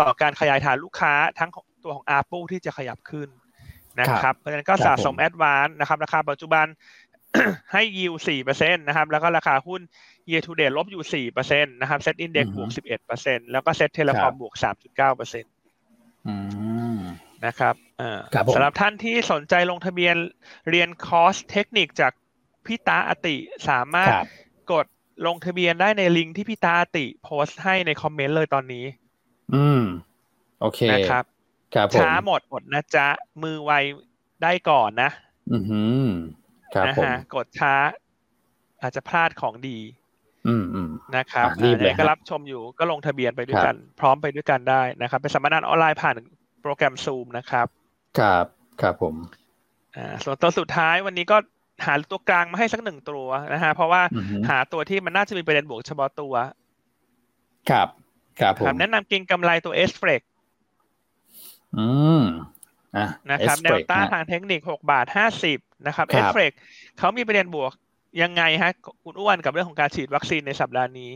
[0.00, 1.50] ต่อการขยายฐานลูกค้าทั้ง
[1.84, 3.28] ตัวของ a ร์ปูที่จะขยับขึ้น
[4.00, 6.66] นะครับเพราะฉะนั้นก็สะสม ADVANC นะครับราคาปัจจุบัน
[7.72, 9.80] ให้ yield สี่เปอร์เซ็นต์นะครับ แล้วก็ราคาหุ้น
[10.30, 15.52] year to date ลบอยู่สี่เปอร์เซ็นตนะครับ SET Index บวกสิบเอ็ดเปอร์เซ็นต์แล้วก็ SET Telecom บวกสามจุดเก้าเปอร์เซ็นต์
[17.46, 17.74] นะครับ
[18.54, 20.16] สำหรับท่านที่สนใจลงทะเบียน
[20.70, 22.12] เรียนคอร์สเทคนิคจาก
[22.66, 23.36] พี่ตาอติ
[23.68, 24.12] สามารถ
[24.72, 24.86] กด
[25.26, 28.84] ลงทะเบียนได้ในลิงก์ที่พี่ตาอติโพสต์ให้ในคอมเมนต์เลยตอนนี้
[29.54, 29.82] อืม
[30.60, 31.24] โอเคนะครับ
[31.74, 33.06] ครับช้าหมดหมดนะจ๊ะ
[33.42, 33.72] มือไว
[34.42, 35.10] ได้ก่อนนะ
[35.50, 35.58] อื
[36.06, 36.08] ม
[36.74, 37.74] ครับผมกดช้า
[38.82, 39.78] อาจจะพลาดของดี
[40.48, 46.16] อืมอืมนะครับรีบเลยก็รับชมอยู่ก็ลงทะเบียนไปด้วยกัน พร้อมไปด้วยกันได้นะครับ เป็นสัมมนาออนไลน์ผ่าน
[46.62, 47.66] โปรแกรมซูมนะครับ
[48.18, 48.46] ครับ
[48.80, 49.14] ครับผม
[49.96, 51.36] อ่า ส่วนตัวสุดท้ายวันนี้ก็
[51.86, 54.02] หาตัวกลางมาให้สักหนึ่งตัวนะฮะเพราะว่า
[54.48, 56.34] หาตัวที่มันน่าจะมีประเด็นบวกเฉพาะตัว
[57.70, 57.88] ครับ
[58.40, 60.22] ครับผมแนะนำกินกำไรตัวเอสเฟรก
[61.78, 61.86] อื
[62.20, 62.22] ม
[63.30, 66.52] นะครับแนวต้านทางเทคนิคหกบาทห้าสิบนะครับเอสเฟรก
[66.98, 67.72] เขามีประเด็นบวก
[68.22, 68.72] ยังไงฮะ
[69.04, 71.12] คุณอ้วนกับเรื่องของการฉีดวัคซีนในสัปดาห์นี้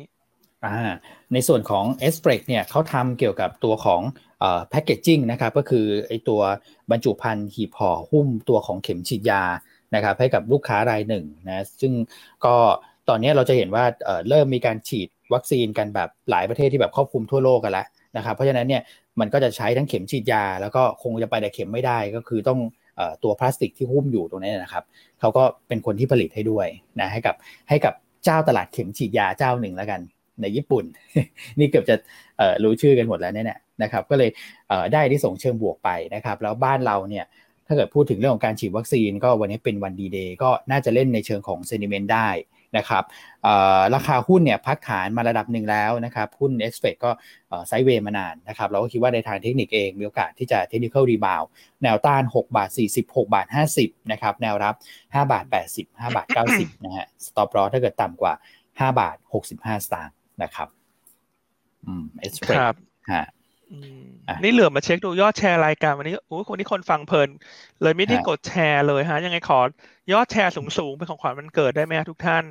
[0.64, 0.92] อ่า
[1.32, 4.00] ในส่วนของ s อ r e เนี่ยเขาทำเกี่ยวกับตัวของ
[4.40, 6.40] เอ่อแพคเกจจิ้งนะครับก็คือไอตัว
[6.90, 9.42] บรรจุภัณฑ์หีบห่อหุ้มตัวของเข็มฉีดยา
[9.95, 11.93] นะครับให้กับลูกค้ารายหนึ่งนะซึ่ง
[12.45, 12.55] ก็
[13.09, 18.82] ตอนนี้เราจะเห็นว่าเเริ่มมีการฉีดวัคซีนกันแบบหลายประเทศที่แบบครอบคลุมทั่วโลกกันแล้วนะครับเพราะฉะนั้นเนี่ย
[19.20, 22.61] มันก็จะใช้ทั้งเข็มฉีดยา แล้วก็คงจะไปแต่เข็มไม่ได้ก็คือต้อง
[23.22, 24.84] ตัวพลาสติกที่หุ้มอยู่ตรงนี้นะครับ
[25.20, 26.66] เขาก็เป็นคนที่ผลิตให้ด้วย
[27.01, 27.34] นะให้กับ
[27.68, 30.01] ให้กับเจ้าตลาดเข็มฉีดยาเจ้าหนึ่งแล้วกัน
[30.43, 30.84] ในญี่ปุ่น
[31.59, 31.97] นี่เกือบจะ
[32.62, 34.30] รู้ชื่อกันหมดแล้วเนี่ยนะครับก็เลย
[34.93, 37.24] ได้ที่ส่งเชิงบวกไปนะครับ แล้วบ้านเราเนี่ย
[37.66, 42.28] ถ้าเกิดพูดถึงเรื่องของการฉีดวัคซีน ก็วันนี้เป็นวันดีเดย์ก็น่าจะเล่นในเชิงของ sentiment ได้
[42.78, 43.04] นะครับ
[43.94, 47.10] ราคาหุ้นเนี่ยพักฐานมาระดับหนึ่งแล้วนะครับหุ้นเอสเฟก็
[47.66, 51.42] sideway มานานนะครับเราก็คิดว่าในทางเทคนิคเองมีโอกาสที่จะ technical rebound
[51.82, 53.46] แนวต้าน 6 บาท40 6บาท
[53.78, 58.34] 50นะครับแนวรับ 5 บาท 80 5 บาท 90นะฮะ stop loss ถ้าเกิดต่ำกว่า
[58.68, 59.16] 5 บาท
[59.50, 60.68] 65 สตางค์นะครับ
[61.86, 62.54] อืม SFLEX
[63.14, 63.26] ฮะ
[64.42, 67.28] นี่เหลือมาเช็คดูยอดแชร์รายการวันนี้โอ้คนที่คนฟังเพลิน
[67.82, 69.60] เลยไม่ได้กดแชร์เลยฮะ ยังไงขอ
[70.12, 72.44] ยอดแชร์สูงๆเป็นของขวัญวันเกิดได้ไหมทุกท่าน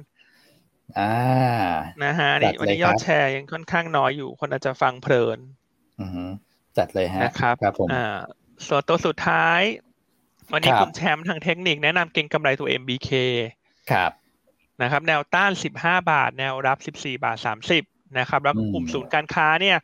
[1.00, 1.14] อ่า
[2.04, 5.40] นะฮะนี่วันนี้ยอดแชร์ยังค่อนข้างน้อยอยู่ คนอาจจะฟังเพลิน
[6.02, 6.06] อื
[6.78, 8.18] จัดเลยฮะนะครับครับผมอ่า
[8.68, 9.62] ส่วนตัวสุดท้าย
[10.54, 13.10] วันนี้คุณแชมป์ทางเทคนิคแนะนำเก่งกำไรตัว MBK
[13.92, 14.12] ครับ
[14.82, 15.52] นะครับ แนวต้าน
[15.82, 17.38] 15บาท แนวรับ14บาท
[17.78, 19.78] 30นะครับ แล้วกลุ่มศูนย์การค้าเนี่ย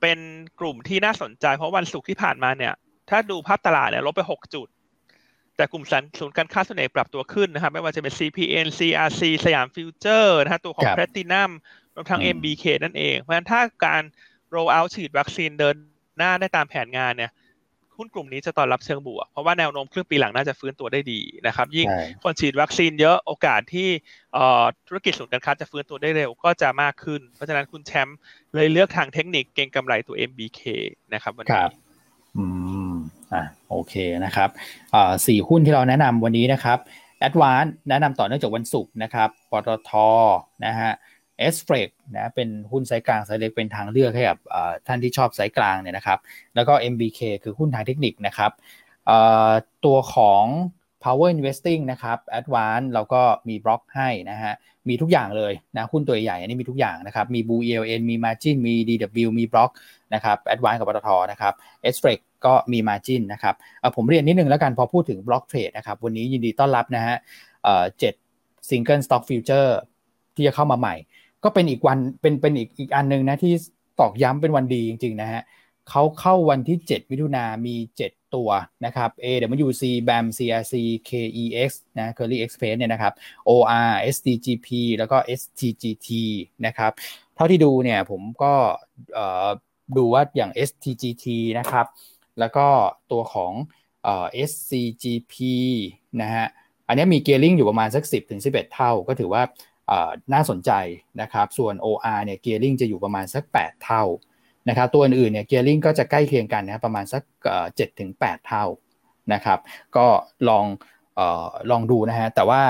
[0.00, 0.18] เป็น
[0.60, 2.74] กลุ่มที่น่าสนใจเพราะวันศุกร์ที่ผ่านมาเนี่ย
[3.10, 4.68] ถ้าดูภาพตลาดเนี่ยลบไป 6 จุด
[5.56, 5.84] แต่กลุ่ม
[6.18, 11.50] ศูนย์การค้าส่วนใหญ่ปรับตัวขึ้นนะครับ ไม่ว่าจะเป็น CPN CRC สยามฟิวเจอร์นะฮะตัวของ Platinum
[11.94, 14.02] รวมทั้ง MBK นั่นเอง เพราะฉะนั้นถ้าการ
[14.54, 15.76] roll out ฉีดวัคซีนเดิน
[16.18, 17.32] หน้าได้ตามแผนงานเนี่ย
[17.98, 21.86] หุ้นกลุ่มนี้จะตอนรับเชิงบวก เพราะว่าแนวโน้มครึ่งปีหลังน่าจะฟื้นตัวได้ดีนะครับ ยิ่ง
[22.22, 23.88] คนฉีดวัคซีนเยอะโอกาสที่
[24.88, 28.18] ธุรกิจศูนย์การค้าจะฟื้นตัวได้เร็วก็จะมากขึ้น เพราะฉะนั้นคุณแชมป์
[28.54, 30.60] เลยเลือกทางเทคนิคเก็งกำไรตัว MBK
[31.14, 31.64] นะครับวันนี้
[32.36, 32.44] อื
[32.90, 32.92] ม
[33.32, 33.94] อ่าโอเค
[34.24, 34.48] นะครับ
[34.94, 36.78] อ่าสี่หุ้นที่เราแนะนำวันนี้นะครับ
[37.20, 39.90] Advance แนะนำต่อเนื่องจากวันศุกร์นะครับปตท
[40.66, 40.92] นะฮะ
[41.38, 44.38] SFLEX นะเป็นหุ้นไซกลางไซเล็กเป็นทางเลือกให้กับ
[44.86, 46.18] ท่านที่ชอบไซกลางเนี่ยนะครับ
[46.54, 48.52] แล้วก็ MBK คือหุ้นทางเทคนิคนะครับ
[49.84, 50.44] ตัวของ
[51.04, 54.52] power investing นะครับ advance เราก็มีบล็อกให้นะฮะ
[54.88, 59.70] มีทุกอย่างเลยนะหุ้นตัวใหญ่อันนี้มีทุกอย่างนะครับ มี Blue ELN มี Margin มี DW มีบล็อก
[60.14, 61.54] นะครับ Advance กับปตทนะครับ
[61.94, 62.14] s f r e
[62.46, 63.54] ก็มี Margin นะครับ
[63.96, 67.16] ผมเรียนนิดนึงแล้วกันพอพูดถึงบล็อกเทรดนะครับ วันนี้ยินดีต้อนรับนะฮะ
[67.98, 68.14] เจ็ด
[68.68, 69.70] Single Stock Future
[70.36, 70.94] ที่จะเข้ามาใหม่
[71.46, 73.52] ก็เป็นอีกวันเป็นเป็นอีกอีกอันหนึ่งนะที่
[74.00, 75.42] ตอกย้ำเป็นวันดีจริง ๆ นะฮะ
[75.90, 77.74] เขาเข้าวันที่ 7 มิถุนามี
[78.06, 78.50] 7 ตัว
[78.84, 80.74] นะครับ AWC BAM CRC
[81.08, 83.12] KEX นะ Curly Express เนี่ยนะครับ
[83.48, 86.08] OR SDGP แล้วก็ STGT
[86.66, 86.92] นะครับ
[87.34, 88.52] เท่าที่ดูเนี่ยผมก็
[89.96, 91.26] ดูว่าอย่าง STGT
[91.58, 91.86] นะครับ
[92.38, 92.66] แล้วก็
[93.12, 93.52] ตัวของ
[94.50, 95.34] SCGP
[96.22, 96.46] นะฮะ
[96.88, 99.42] อันนี้มีเกียร์ลิงอยู่ประมาณสัก 10ถึง11 เท่า ก็ถือว่า
[100.32, 100.70] น่าสนใจ
[101.20, 104.02] นะครับส่วน OR เนี่ยเกียร์ลิงจะอยู่ประมาณสัก 8 เท่า
[104.68, 107.22] นะครับตัวอื่นๆเนี่ยเกียร์ลิงก็จะใกล้เคียงกันนะประมาณสัก
[107.76, 108.64] เจ็ดถึงแปดเท่า
[109.32, 109.58] นะครับ
[109.96, 110.06] ก็
[110.48, 110.64] ลอง
[111.18, 112.62] ออลองดูนะฮะแต่ว่า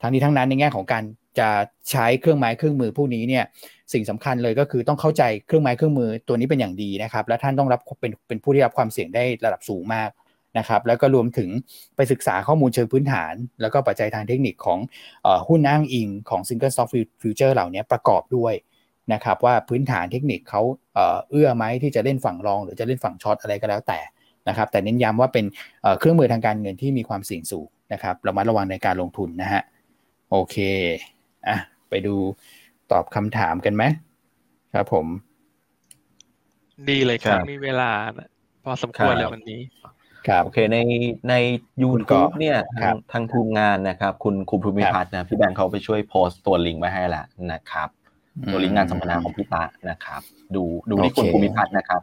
[0.00, 1.04] ทั้งนี้ทั้งนั้นในแง่ของการ
[1.38, 1.50] จะ
[1.90, 3.44] ใช้เครื่องไม้เครื่องมือพวกนี้เนี่ย
[3.92, 10.10] สิ่งสำคัญเลยก็คือต้องเข้าใจเครื่องไม้เครื่องมือตัวนี้เป็นอย่างดีนะครับและท่านต้องรับเป็นเป็นผู้ที่รับความเสี่ยงได้ระดับสูงมาก
[10.58, 11.48] นะครับแล้วก็รวมถึง
[11.96, 14.78] ไปศึกษาข้อมูลเชิงพื้นฐาน แล้วก็ปัจจัยทางเทคนิคของ
[15.26, 16.88] อหุ้นอ้างอิงของ Single Stock
[17.22, 18.54] Future เหล่านี้ประกอบด้วย
[19.12, 20.62] นะครับว่าพื้นฐานเทคนิคเขา
[21.30, 24.00] เอื้อไหมที่จะเล่นฝั่งรอง หรือจะเล่นฝั่งช็อตอะไรก็แล้วแต่
[24.48, 25.44] นะครับแต่เน้นย้ำว่าเป็น
[25.98, 29.62] เครื่องมือทางการเงินที่มีความเสี่ยงสูงนะครับเรามาระวังในการลงทุนนะฮะ
[30.30, 30.56] โอเค
[31.48, 32.14] อะไปดู
[32.92, 33.82] ตอบคำถามกันไหม
[34.74, 35.06] ครับผม
[36.90, 37.90] ดีเลยครับ มีเวลา
[38.64, 39.83] พอสมควรแล้ววันนี้ครับ
[40.44, 40.78] โอเคใน
[41.30, 41.34] ใน
[41.82, 47.88] YouTube เนี่ยทางทางทีมงานนะครับ คุณคุณภูมิพัฒน์นะพี่แบงค์เขาไปช่วยโพสต์ตัวลิงก์ไว้ให้ละนะครับ
[48.52, 50.20] ตัวลิงก์งานสัมมนาของพี่ตานะครับ
[50.54, 52.02] ดูดูที่คุณภูมิพัฒน์นะครับ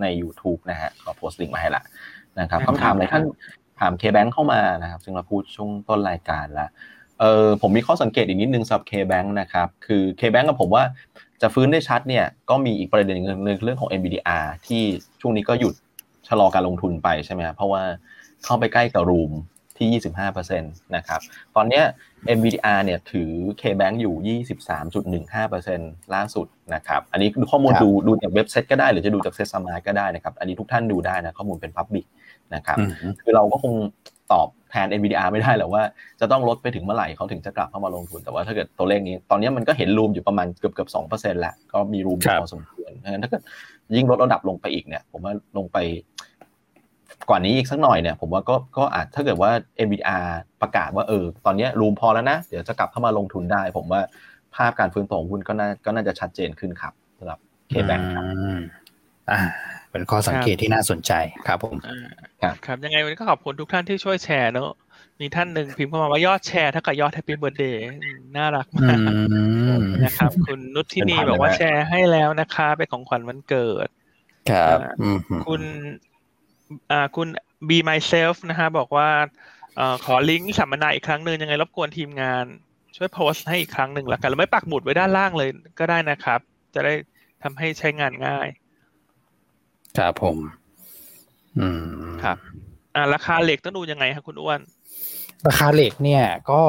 [0.00, 1.82] ใน YouTube นะฮะขอโพสต์ลิงก์มาให้ละ
[2.40, 3.24] นะครับคำถามอะไรท่าน
[3.80, 6.70] ถามเคแบงค์เข้ามานะครับ ซึ่งเราพูดช่วงต้นรายการแล้ว
[7.20, 10.84] เออผมมีข้อสังเกตอีกนิดนึงสำหรับ K-Bank นะครับ คือ K-Bank กับผมว่า
[11.42, 14.82] จะฟื้นได้ชัดเนี่ยก็มีอีกประเด็นหนึ่งเรื่องของ NBDR ที่
[15.20, 15.74] ช่วงนี้ก็หยุด
[16.28, 17.82] ชะลอการลงทุนไปใช่ไหมครับเพราะว่า
[18.44, 19.32] เข้าไปใกล้กับรูม
[19.78, 20.00] ที่
[20.36, 21.20] 25%นะครับ
[21.56, 21.82] ตอนนี้
[22.36, 24.40] NVDR เนี่ยถือ K-Bank อยู่
[25.48, 32.06] 23.15%ล่าสุดนะครับ อันนี้ข้อมูลดูดูจากเว็บไซต์ก็ได้หรือจะดูจากเซสมาก็ได้นะครับ อันนี้ทุกท่านดูได้นะข้อมูลเป็น Public
[32.54, 32.78] นะครับ
[33.22, 33.74] คือเราก็คง
[34.32, 35.82] ตอบแทน NVDR ไม่ได้หรอกว่า
[36.20, 43.42] จะต้องลดไปถึงเมื่อไหร่เขาถึงจะกลับเข้ามาลงทุน แต่ว่าถ้าเกิดตัวเลขนี้ ตอนนี้มันก็เห็นรูมอยู่ประมาณเกือบเกือบสองเปอร์เซ็นต์แล้วก็มีรูมพอสมควรเพราะฉะนั้นถ้าเกิด
[43.96, 45.78] ยิ่งลดระดับลงไปอีกเนี่ย ผมว่าลงไป
[47.28, 49.50] กว่านี้อีกสักหน่อยเนี่ยผมว่าก็ก็อาจถ้าเกิดว่า
[49.86, 50.26] NVDR
[50.62, 54.00] ประกาศว่าเออตอนนี้รูมพอแล้วนะ เดี๋ยวจะกลับเข้ามาลงทุนได้ ผมว่า
[54.54, 58.24] ภาพการฟื้นตัวของหุ้นก็น่าก็น่าจะชัดเจนขึ้นครับสำหรับKBANK ครับ
[59.30, 59.38] อ่า
[59.90, 61.12] เป็นข้อสังเกตที่น่าสนใจ
[61.46, 61.76] ครับผม
[62.42, 64.70] ครับครับยังไงวันนี้ก็ขอบคุณทุกท่านที่ช่วยแชร์เนอะ
[65.20, 67.80] มีท่านหนึ่งพิมพ์เข้ามาว่ายอดแชร์เท่ากับยอด happy birthday
[68.36, 68.98] น่ารักมาก
[70.04, 73.88] นะครับ คุณนุชที่นี่บอกว่าแชร์ให้แล้วนะคะเป็นของขวัญวันเกิด
[74.50, 74.78] ครับ
[75.46, 76.07] คุณอ่า
[77.16, 77.28] คุณ
[77.68, 79.08] be myself นะฮะบอกว่า
[79.76, 82.44] เอ่อขอลิงก์สัมมนาอีกครั้งหนึ่งยังไงรบกวนทีมงาน
[82.96, 86.40] ช่วยโพสต์ให้อีกครั้งหนึ่งแล้วกันเราไม่ปักหมุดไว้ด้านล่างเลยก็ได้นะครับ
[86.74, 86.94] จะได้
[87.42, 88.48] ทำให้ใช้งานง่าย
[89.98, 90.36] ครับผม
[91.58, 92.38] อืมครับ
[92.94, 94.60] อ่าราคาเหล็กต้องดูยังไงครับคุณอ้วน
[95.48, 96.62] ราคาเหล็กเนี่ยก็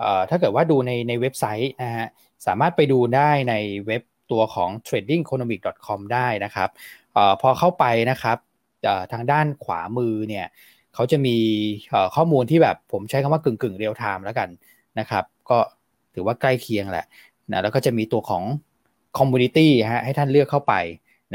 [0.00, 2.08] เอ่อถ้าเกิดว่าดูในในเว็บไซต์นะฮะ
[2.46, 3.54] สามารถไปดูได้ใน
[3.86, 6.68] เว็บตัวของ tradingeconomic.com ได้นะครับ
[7.14, 8.38] เอ่อพอเข้าไปนะครับ
[9.12, 10.46] ทางด้านขวามือเนี่ย
[10.94, 11.36] เขาจะมี
[12.14, 14.48] ข้อมูลที่แบบผมใช้คำว่ากึ่งกึ่ง real time แล้วกัน
[14.98, 15.58] นะครับ ก็
[16.14, 17.06] ถือว่าใกล้เคียงแหละ
[17.50, 18.42] นะแล้วก็จะมีตัวของ
[19.18, 20.74] commodity ฮะให้ท่านเลือกเข้าไป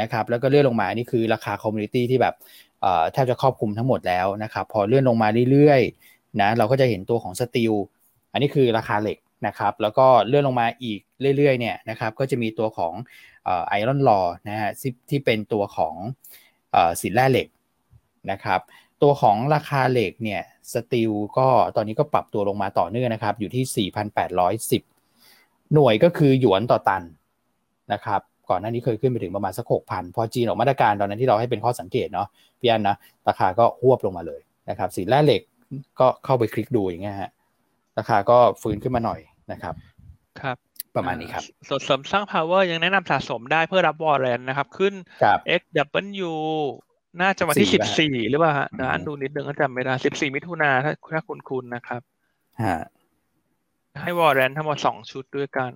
[0.01, 2.33] นะครับ แล้วก็เลื่อนลงมานี่คือราคา commodity ที่แบบ
[3.13, 7.73] แทบจะครอบคลุมทั้งหมดแล้วนะครับ พอเลื่อนลงมาเรื่อยๆนะเราก็จะเห็นตัวของ steel
[8.31, 10.99] อันนี้คือราคาเหล็กนะครับ แล้วก็เลื่อนลงมาอีก
[11.37, 12.93] เรื่อยๆเนี่ยนะครับ ก็จะมีตัวของ
[13.67, 14.19] iron ore
[14.49, 14.69] นะฮะ
[15.09, 15.95] ที่เป็นตัวของ
[17.01, 17.47] สินแร่เหล็ก
[18.32, 18.59] นะครับ
[19.01, 20.41] ตัวของราคาเหล็กเนี่ย
[20.74, 23.88] สตีลก็ตอนนี้ก็ปรับตัวลงมาต่อเนื่องนะครับ อยู่ที่
[24.43, 27.03] 4,810 หน่วยก็คือหยวนต่อตัน
[27.93, 32.28] นะครับก่อนหน้านี้เคยขึ้นไปถึงประมาณสัก6,000พอจีนออกมาตรการตอนนั้นที่เราให้เป็นข้อสังเกตเนาะ
[32.59, 32.95] พี่อันนะ
[33.28, 35.41] ราคาก็หวบลงมาเลยนะครับสินแร่เหล็ก
[35.99, 37.32] ก็เข้าไปคลิกดูอย่างเงี้ยฮะ
[37.97, 39.20] ราคาก็ฟื้นขึ้นมาหน่อย
[39.51, 39.76] นะครับ
[40.41, 40.57] ครับ
[40.99, 44.93] ประมาณนี้ครับส่วนเสริมสร้าง power ยังแนะนำสะสมได้เพื่อรับ warrant นะครับ ขึ้น
[45.59, 46.31] XW
[47.21, 52.01] น่าจะวันที่สิบสี่หรือเปล่าฮะอ่านดูนิดนึงก็จำไม่ได้สิบสี่มิถุนาถ้าถ้าคุณคุณนะครับ
[52.63, 52.79] ฮะ
[54.01, 55.73] ให้ warrant ทั้งหมดสองชุดด้วยกัน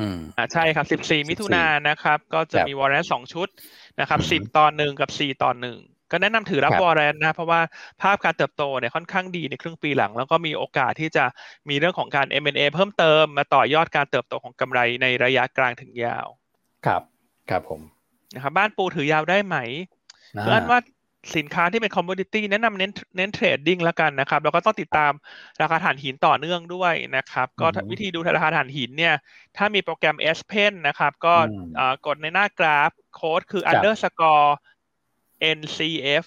[0.00, 3.48] อืมอ่าใช่ครับสิบสี่มิถุนานะครับ ก็จะมี warrant สองชุด
[4.00, 5.78] นะครับสิบต่อหนึ่งกับสี่ต่อหนึ่ง
[6.14, 7.60] ก็แนะนำถือรับ warrant นะ เพราะว่า
[8.02, 11.24] ภาพการเติบโตเนี่ยค่อนข้างดีในครึ่งปีหลัง แล้วก็มีโอกาสที่จะ
[11.68, 16.26] มีเรื่องของการ M&A เพิ่มเติมมาต่อยอดการเติบโตของกำไรในระยะกลางถึงยาว
[16.86, 17.02] ครับ
[17.50, 17.80] ครับผม
[18.34, 19.56] นะครับบ้านปูถือยาวได้ไหม
[20.40, 20.80] เพื่อนว่า
[21.36, 25.12] สินค้าที่เป็น commodity แนะนำเน้นเน้น trading แล้วกันนะครับ แล้วก็ต้องติดตาม
[25.62, 29.14] ราคาถ่านหินต่อเนื่องด้วยนะครับ ก็วิธีดูราคาถ่านหินเนี่ย
[29.56, 31.34] ถ้ามีโปรแกรม Aspen นะครับ ก็
[32.06, 34.50] กดในหน้ากราฟโค้ดคือ underscore
[35.58, 36.24] NCF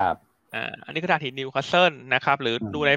[0.00, 0.16] ครับ
[0.54, 2.92] อ่าอันนี้คือถ่านหินนิวคาสเซิลนะครับ หรือดูใน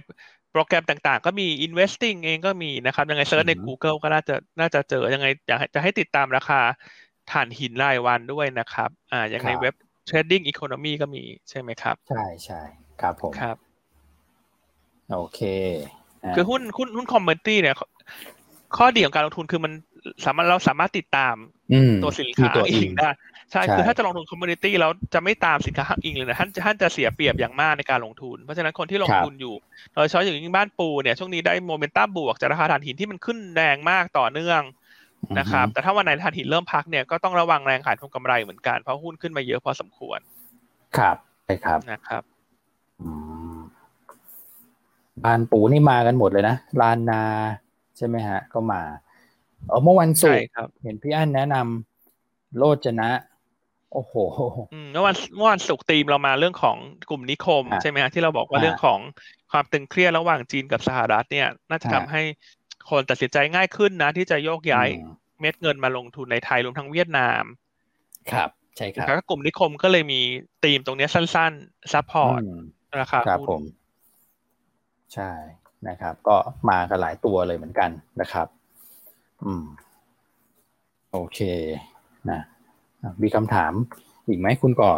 [0.52, 6.60] โปรแกรมต่างๆ ก็มี investing เองก็มีนะครับ ยังไง search ใน Google ก็น่าจะน่าจะเจอยังไงอยากจะให้ติดตามราคา
[7.32, 9.76] ถ่านหินรายวันด้วยนะครับ อ่าอย่างในเว็บ
[10.10, 12.62] Trading Economy ก็มีใช่ไหมครับ ใช่ใช่
[13.02, 13.58] ครับผมครับ
[15.12, 15.40] โอเค
[16.36, 17.76] คือหุ้นหุ้นหุ้น commodity เนี่ย
[18.78, 19.72] ข้อดีของการลงทุนคือมัน
[20.26, 21.36] สามารถเราสามารถติดตาม
[22.04, 23.10] ตัวสินค้าอิงได้
[23.52, 29.56] ใช่คือถ้าจะลงทุน commodity แล้วจะไม่ตามสินค้าอิงเลยนะท่านท่านจะเสียเปรียบอย่างมากในการลงทุน เพราะฉะนั้นคนที่ลงทุนอยู่
[29.94, 34.62] โดยเฉพาะอย่างยิ่งบ้านปูเนี่ยช่วงนี้ได้โมเมนตัมบวกจากราคาถ่านหินที่มันขึ้นแรงมากต่อเนื่อง
[35.40, 40.20] นะครับแต่ถ้าวันไหนถ่านหินเริ่มพักเนี่ยก็ต้องระวังแรงขายทำกำไรเหมือนกันเพราะหุ้นขึ้นมาเยอะพอสมควร
[40.98, 42.24] ครับใช่ครับนะครับ
[45.24, 47.24] บ้านปูนี่มากันหมดเลยนะลานนา
[47.98, 48.82] ใช่ไหมฮะ ก็มา
[49.68, 50.46] เออเมื่อวันศุกร์
[50.84, 53.10] เห็นพี่อั้นแนะนำโรจนะ
[53.94, 54.14] โอ้โห
[54.92, 56.78] เมื่อวันเมื่อวันศุกร์ตีมเรามาเรื่องของ
[57.10, 59.00] กลุ่มนิคมใช่ไหมฮะที่เราบอกว่าเรื่องของ
[59.52, 62.22] ความตึงเครียดระหว่างจีนกับสหรัฐเนี่ย น่าจะทำให้
[62.90, 64.90] คนตัดสินใจง่ายขึ้นนะ ที่จะโยกย้าย
[65.40, 67.44] เม็ดเงินมาลงทุนในไทยรวมทั้งเวียดนาม
[68.32, 70.22] ครับ ใช่ครับกลุ่มนิคมก็เลยมี
[70.64, 72.42] ธีมตรงนี้สั้นๆ support
[73.00, 73.62] ราคาครับผม
[75.14, 75.32] ใช่
[75.88, 76.38] นะครับ ก็
[76.70, 77.90] มากันหลายตัวเลยเหมือนกัน
[78.22, 78.48] นะครับ
[79.44, 79.66] อืม
[81.12, 81.40] โอเค
[82.32, 82.42] นะ
[83.24, 83.74] มีคำถาม
[84.28, 84.92] อีกไหมคุณก่อ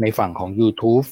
[0.00, 1.06] ในฝั่งของ YouTube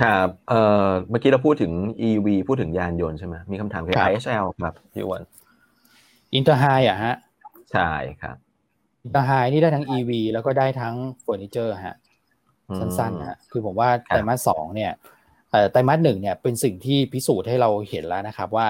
[0.00, 1.72] ครับเอ่อเมื่อกี้เราพูดถึง
[2.08, 5.22] EV พูดถึงยานยนต์ใช่ไหมมีคำถามเกี่ยวกับ IHL ครับพี่อั้น
[6.34, 7.14] อินเตอร์ไฮด์อะฮะ
[7.72, 7.90] ใช่
[8.22, 8.36] ครับ
[9.04, 11.96] อินเตอร์ไฮด์นี่ได้ทั้ง EV แล้วก็ได้ทั้งเฟอร์นิเจอร์ฮะ
[12.78, 14.92] สั้นๆฮะคือผมว่าไตรมาสสองเนี่ย
[15.70, 18.66] ไตรมาสหนึ่งเนี่ยเป็นสิ่งที่พิสูจน์ให้เราเห็นแล้วนะครับว่า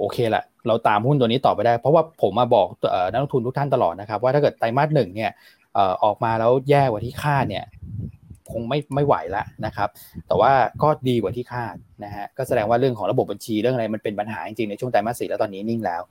[0.00, 2.66] โอเคแหละเราตามหุ้นตัวนี้ต่อไปได้ เพราะว่าผมมาบอก
[3.10, 5.30] นักลงทุนทุกท่านตลอดนะครับ ว่าถ้าเกิดไตรมาสหนึ่งเนี่ย
[6.04, 7.64] ออกมาแล้วแย่กว่าที่คาดเนี่ย
[8.52, 9.88] คงไม่ไม่ไหวแล้วนะครับ
[10.26, 11.74] แต่ว่าก็ดีกว่าที่คาด
[12.04, 16.02] นะฮะก็แสดงว่าเรื่องของระบบบัญชีเรื่องอะไรมันเป็นปัญหาจริงๆในช่วงไตรมาสสี่แล้วตอนนี้นิ่งแล้ว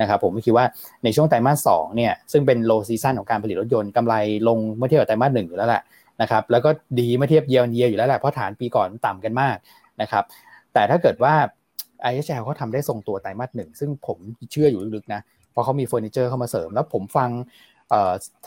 [0.00, 0.66] นะครับผมคิดว่า
[1.04, 4.14] ในช่วงไตรมาสสองเนี่ยซึ่งเป็นโลซีซันของการผลิตรถยนต์กำไร
[4.48, 5.82] ลงเมื่อเทียบกับไตรมาสหนึ่งอยู่แล้วแหละ
[6.22, 6.70] นะครับแล้วก็
[7.00, 9.56] ดีเมื่อเทียบเยียร์เยียอยู่แล้วแหละเพราะฐานปีก่อนต่ำกันมาก
[10.00, 10.24] นะครับ
[10.74, 11.34] แต่ถ้าเกิดว่า
[12.06, 14.18] IHL เขาทำได้ทรงตัวไตรมาสหนึ่งซึ่งผม
[14.50, 15.20] เชื่ออยู่ลึกๆนะ
[15.52, 17.30] เพราะเขามีเฟอร์นิเจอร์เข้ามาเสริม แล้วผมฟัง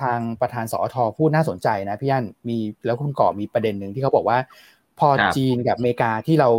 [0.02, 4.38] ทางประธานสอทอพูดน่าสนใจนะพี่ยันมีแล้วคุณก่อมีประเด็นหนึ่งที่เขาบอกว่า
[5.00, 6.50] พอจีนกับอเมริกาที่เรา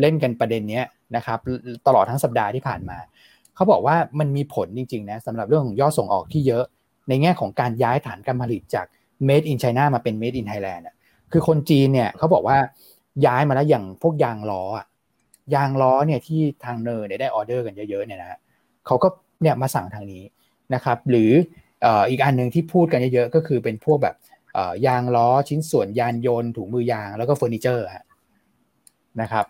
[0.00, 0.82] เล่นกันประเด็นนี้
[1.16, 1.38] นะครับ
[1.86, 2.98] ตลอดทั้งสัปดาห์ที่ผ่านมา
[3.54, 6.64] เขาบอกว่ามันมีผลจริงๆนะสำหรับเรื่องของยอดส่งออกที่เยอะ
[7.08, 8.86] ในแง่ของการย้ายฐานการผลิตจาก
[9.28, 10.94] made in China มาเป็น made in Thailand อะ
[11.32, 12.58] คือคนจีนเนี่ยเขาบอกว่า
[13.26, 14.86] ย้ายมาแล้วอย่างพวกยางล้ออะ
[15.54, 18.38] ยางล้อเนี่ยที่ทาง NER เนี่ยได้ออเดอร์กันเยอะๆเนี่ยนะ
[18.86, 19.08] เขาก็
[19.42, 20.22] เนี่ยมาสั่งทางนี้
[20.74, 21.32] นะครับ หรือ
[22.10, 24.14] อีกอันหนึ่งที่พูดกันเยอะๆก็คือเป็นพวกแบบ
[24.86, 27.86] ยางล้อชิ้นส่วนยานยนต์ถุงมือยางแล้วก็เฟอร์นิเจอร์
[29.20, 29.46] นะครับ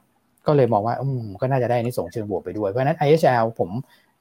[0.47, 3.71] ก็เลยมองว่าอืมก็น่าจะได้ในส่งเชิงบวกไปด้วย เพราะฉะนั้น IHL ผม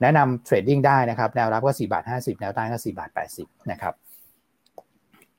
[0.02, 3.10] แนะนำ trading ได้นะครับ แนวรับก็ 4 บาท 50 แนวต้านก็ 4 บาท
[3.40, 3.94] 80 นะครับ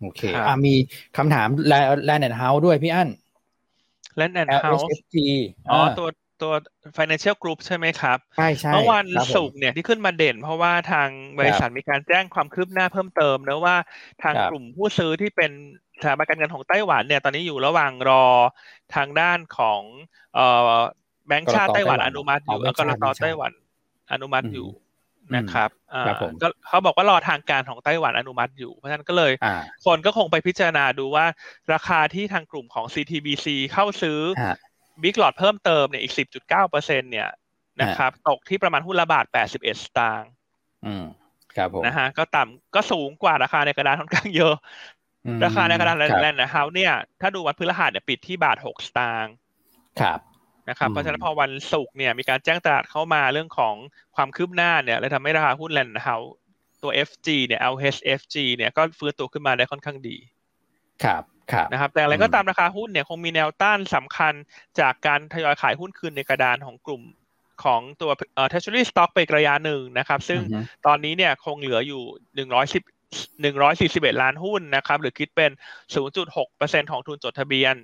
[0.01, 0.75] โอเคอ่ามี
[1.17, 3.09] คำถามแลนด์แอนด์เฮาส์ด้วยพี่อั้น
[4.17, 4.87] แลนด์แอนด์เฮาส์
[5.71, 6.09] อ๋อตัว
[6.43, 6.53] ตัว
[6.97, 11.09] financial group ใช่ไหมครับ ใช่ใช่เมื่อวันศุกร์เนี่ยที่ขึ้นมาเด่น เพราะว่าทาง
[11.39, 13.77] บริษัทมีการแจ้งความคืบหน้าเพิ่มเติมนะว่า
[14.23, 15.51] ทางกลุ่มผู้ซื้อที่เป็น
[16.01, 18.25] สถาบันการเงินของไต้หวันเนี่ยตอนนี้อยู่ระหว่างรอ
[18.95, 19.81] ทางด้านของ
[20.35, 20.73] เอ่อ
[21.27, 23.53] แบงก์ชาติไต้หวันอนุมัติอยู่แล้วก็รตไต้หวัน
[24.13, 24.69] อนุมัติอยู่
[25.37, 25.71] นะครับ
[26.43, 29.33] ก็เขาบอกว่ารอทางการของไต้หวันอนุมัติอยู่ เพราะฉะนั้นก็เลย
[29.85, 31.27] คนก็คงไปพิจารณาดูว่า
[31.73, 34.19] ราคาที่ทางกลุ่มของ CTBC เข้าซื้อ
[35.03, 37.29] บิ๊กหลอดเพิ่มเติมเนี่ยอีกสิบจุดเก้าเปอร์เซ็นเนี่ย
[37.81, 40.31] นะครับ ตกที่ประมาณหุ้นละบาทแปดสิบเอ็ดสตางค์
[41.57, 44.55] ครับผมนะฮะก็ต่ำก็สูงกว่าราคาในกระดานค่อนข้างเยอะ
[45.45, 49.35] ราคาในกระดานแลนด์นะเฮาเนี่ย ถ้าดูวันพฤหัสเนี่ยปิดที่บาทหกสตางค์
[50.01, 50.21] ครับ
[50.69, 53.75] นะครับเพราะฉะนั้นพอวันศุกร์เนี่ยมีการแจ้งตลาดเข้ามาเรื่องของ
[54.17, 56.17] ความคืบหน้าเนี่ยเลยทำให้ราคาหุ้นแลนด์เฮา
[56.83, 60.17] ตัว FG เนี่ย LHFG เนี่ยก็ฟื้นตัวขึ้นมาได้ค่อนข้างดี
[61.05, 61.23] ครับ
[61.73, 64.35] นะครับแต่อะไรก็ตามราคาหุ้นเนี่ยคงมีแนวต้านสำคัญ
[64.81, 67.03] จากการทยอยขายหุ้นคืนในกระดานของกลุ่ม
[67.65, 70.41] ของตัวเอ่อ treasury stock ไประยะหนึ่งนะครับ ซึ่ง
[70.87, 72.03] ตอนนี้เนี่ยคงเหลืออยู่
[72.37, 72.83] หนึ่งร้อยสิบ
[73.43, 75.51] หนึ่งร้อยสี่สิบเอ็ดล้านหุ้นนะครับ หรือคิดเป็น
[75.95, 77.75] ศูนย์จุดหกเปอร์เซ็นของทุนจดทะเบียน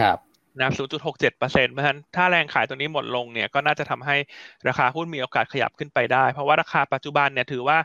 [0.00, 0.18] ครับ
[0.58, 4.16] นะศูนย์จุดหกเจ็ดเปอร์เซ็นต์เพราะฉะนั้นถ้าแรงขายตัวนี้หมดลงเนี่ยก็น่าจะทำให้
[4.68, 7.78] ราคาหุ้นมีโอกาสขยับขึ้นไปได้ เพราะว่าราคาปัจจุบันเนี่ยถือว่า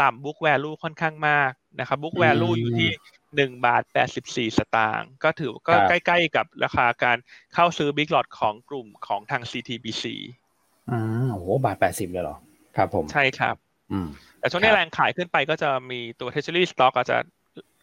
[0.00, 2.90] ต่ำ book value ค่อนข้างมากนะครับ book value อยู่ที่
[3.36, 7.16] หนึ่งบาทแปดสิบสี่สตางค์ก็ถือก็ใกล้ๆกับราคาการ
[7.54, 10.04] เข้าซื้อบิ๊กหลอดของกลุ่มของทาง CTBC
[10.90, 11.02] อ่า
[11.32, 12.36] โอ้บาทแปดสิบเลยเหรอ
[12.76, 13.56] ครับผม ใช่ครับ
[13.92, 14.08] อืม
[14.38, 17.18] แต่ช่วงนี้แรงขายขึ้นไปก็จะมีตัว Treasury Stock อาจจะ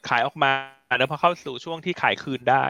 [0.10, 0.52] ขายออกมา
[0.97, 2.66] แล้วพอเข้าสู่ช่วงที่ขายคืนได้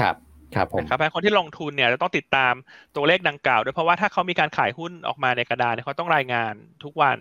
[0.00, 0.16] ครับ
[0.54, 2.54] ครับผมครับคนที่ลงทุนเนี่ยจะต้องติดตาม
[2.96, 7.18] ตัวเลขดังกล่าวด้วยเพราะว่าถ้าเขามีการขายหุ้นออกมาในกระดานเนี่ยเขาต้องรายงานทุกวัน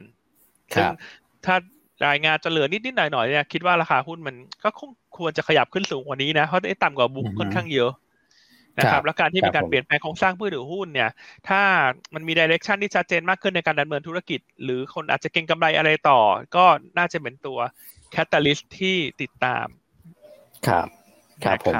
[0.75, 0.87] ซึ่ง
[1.45, 1.55] ถ้า
[2.07, 7.91] รายงานจะเหลือนิดนิดหน่อยหน่อยเนี่ยคิดว่าราคาหุ้นมันก็คงควรจะขยับขึ้นสูงกว่านี้นะเพราะได้ต่ำกว่าบุ๊กค่อนข้างเยอะ
[8.79, 11.09] นะครับแล้วการที่มีการเปลี่ยนแปลงโครงสร้างผู้ถือหุ้นเนี่ย
[11.49, 11.61] ถ้า
[12.13, 16.19] มันมีดิเรกชันที่ชัดเจนมากขึ้นในการดำเนินธุรกิจ หรือคนอาจจะเก็งกำไรอะไรต่อ
[16.55, 16.65] ก็
[16.97, 17.59] น่าจะเป็นตัว
[18.11, 19.67] แคตตาลิสที่ติดตาม
[20.67, 20.87] ครับ
[21.43, 21.75] ครับผม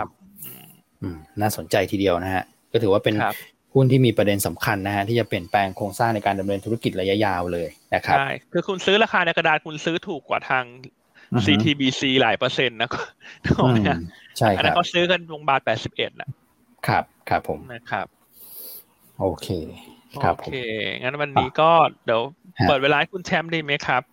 [1.42, 3.16] น่าสนใจทีเดียวนะฮะ ก็ถือว่าเป็น
[3.74, 10.64] หุ้นที่มีประเด็นสำคัญนะฮะที่จะเปลี่ยนแปลงโครงสร้างในการดำเนินธุรกิจระยะยาวเลยนะครับใช่คือคุณซื้อราคาในกระดาษคุณซื้อถูกกว่าทาง
[11.46, 12.90] CTBC หลายเปอร์เซ็นต์นะ
[13.48, 13.78] ถูกไหม
[14.38, 16.30] ใช่ครับอันนั้นเขาซื้อกันลงบาทแปดสิบเอ็ดนะ
[16.88, 18.08] ครับ ครับผมนะครับ
[19.20, 19.48] โอเค
[20.24, 20.56] ครับโอเค
[21.02, 21.70] งั้นวันนี้ก็
[22.06, 22.22] เดี๋ยว
[22.68, 24.04] เปิดเวลาให้คุณแชมป์ดีไหมครับ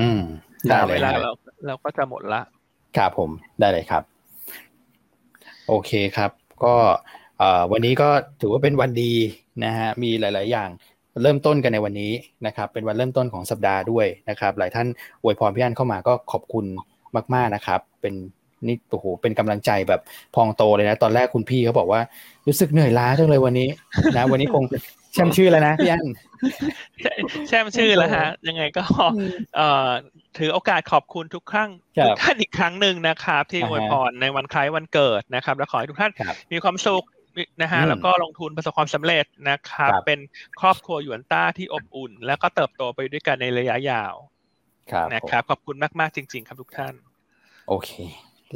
[0.00, 0.20] อืม
[0.68, 1.30] ได้เลยเวลาเรา
[1.66, 2.40] เราก็จะหมดละ
[2.96, 3.30] ครับผม
[3.60, 4.02] ได้เลยครับ
[5.68, 6.30] โอเคครับ
[6.64, 6.74] ก็
[7.72, 8.08] วันนี้ก็
[8.40, 9.12] ถือว่าเป็นวันดี
[9.64, 10.68] นะฮะมีหลาย ๆ อย่าง
[11.22, 12.12] เริ่มต้นกันในวันนี้
[12.46, 14.86] นะครับ เป็นวันเริ่มต้นของสัปดาห์ด้วยนะครับ หลายท่าน
[15.22, 16.64] อวยพรพี่อันเข้ามาก็ขอบคุณ
[17.34, 18.14] มาก ๆ นะครับ เป็น
[18.66, 20.00] นี่โอ้โหเป็นกำลังใจแบบ
[20.34, 22.00] พองโตเลยนะ ตอนแรกคุณพี่เขาบอกว่า
[22.46, 23.68] รู้สึกเหนื่อยล้าจังเลยวันนี้
[24.16, 24.64] นะวันนี้คง
[25.14, 26.06] แช่มชื่อแล้วนะพี่อัน
[27.48, 28.82] แช่มชื่อแล้วฮะ ยังไงก็
[29.56, 29.88] เอ่อ
[30.38, 31.70] ถือโอกาสขอบคุณทุกครั้ง
[32.06, 36.12] ทุกท่านอีกครั้งหนึ่งนะครับ ที่อวยพรในวันคล้ายวันเกิดนะครับ และขอให้ทุกท่าน
[36.52, 37.04] มีความสุข
[37.62, 40.20] นะฮะแล้วก็ลงทุนประสบความสำเร็จนะครับเป็น
[40.60, 44.14] ครอบครัวหยวนต้าที่อบอุ่น แล้วก็เติบโตไปด้วยกันในระยะยาว
[45.14, 46.94] นะครับขอบคุณมากๆจริง ๆ ครับทุกท่าน
[47.68, 47.90] โอเค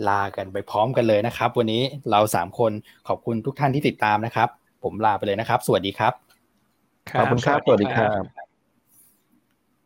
[0.08, 2.72] ลากันไปพร้อมกันเลยนะครับ วันนี้เราสามคน
[3.08, 4.48] ขอบคุณทุกท่านที่ติดตามนะครับ
[4.84, 6.12] ผมลาไปเลยนะครับ สวัสดีครับ
[7.18, 8.53] ขอบคุณครับสวัสดีครับ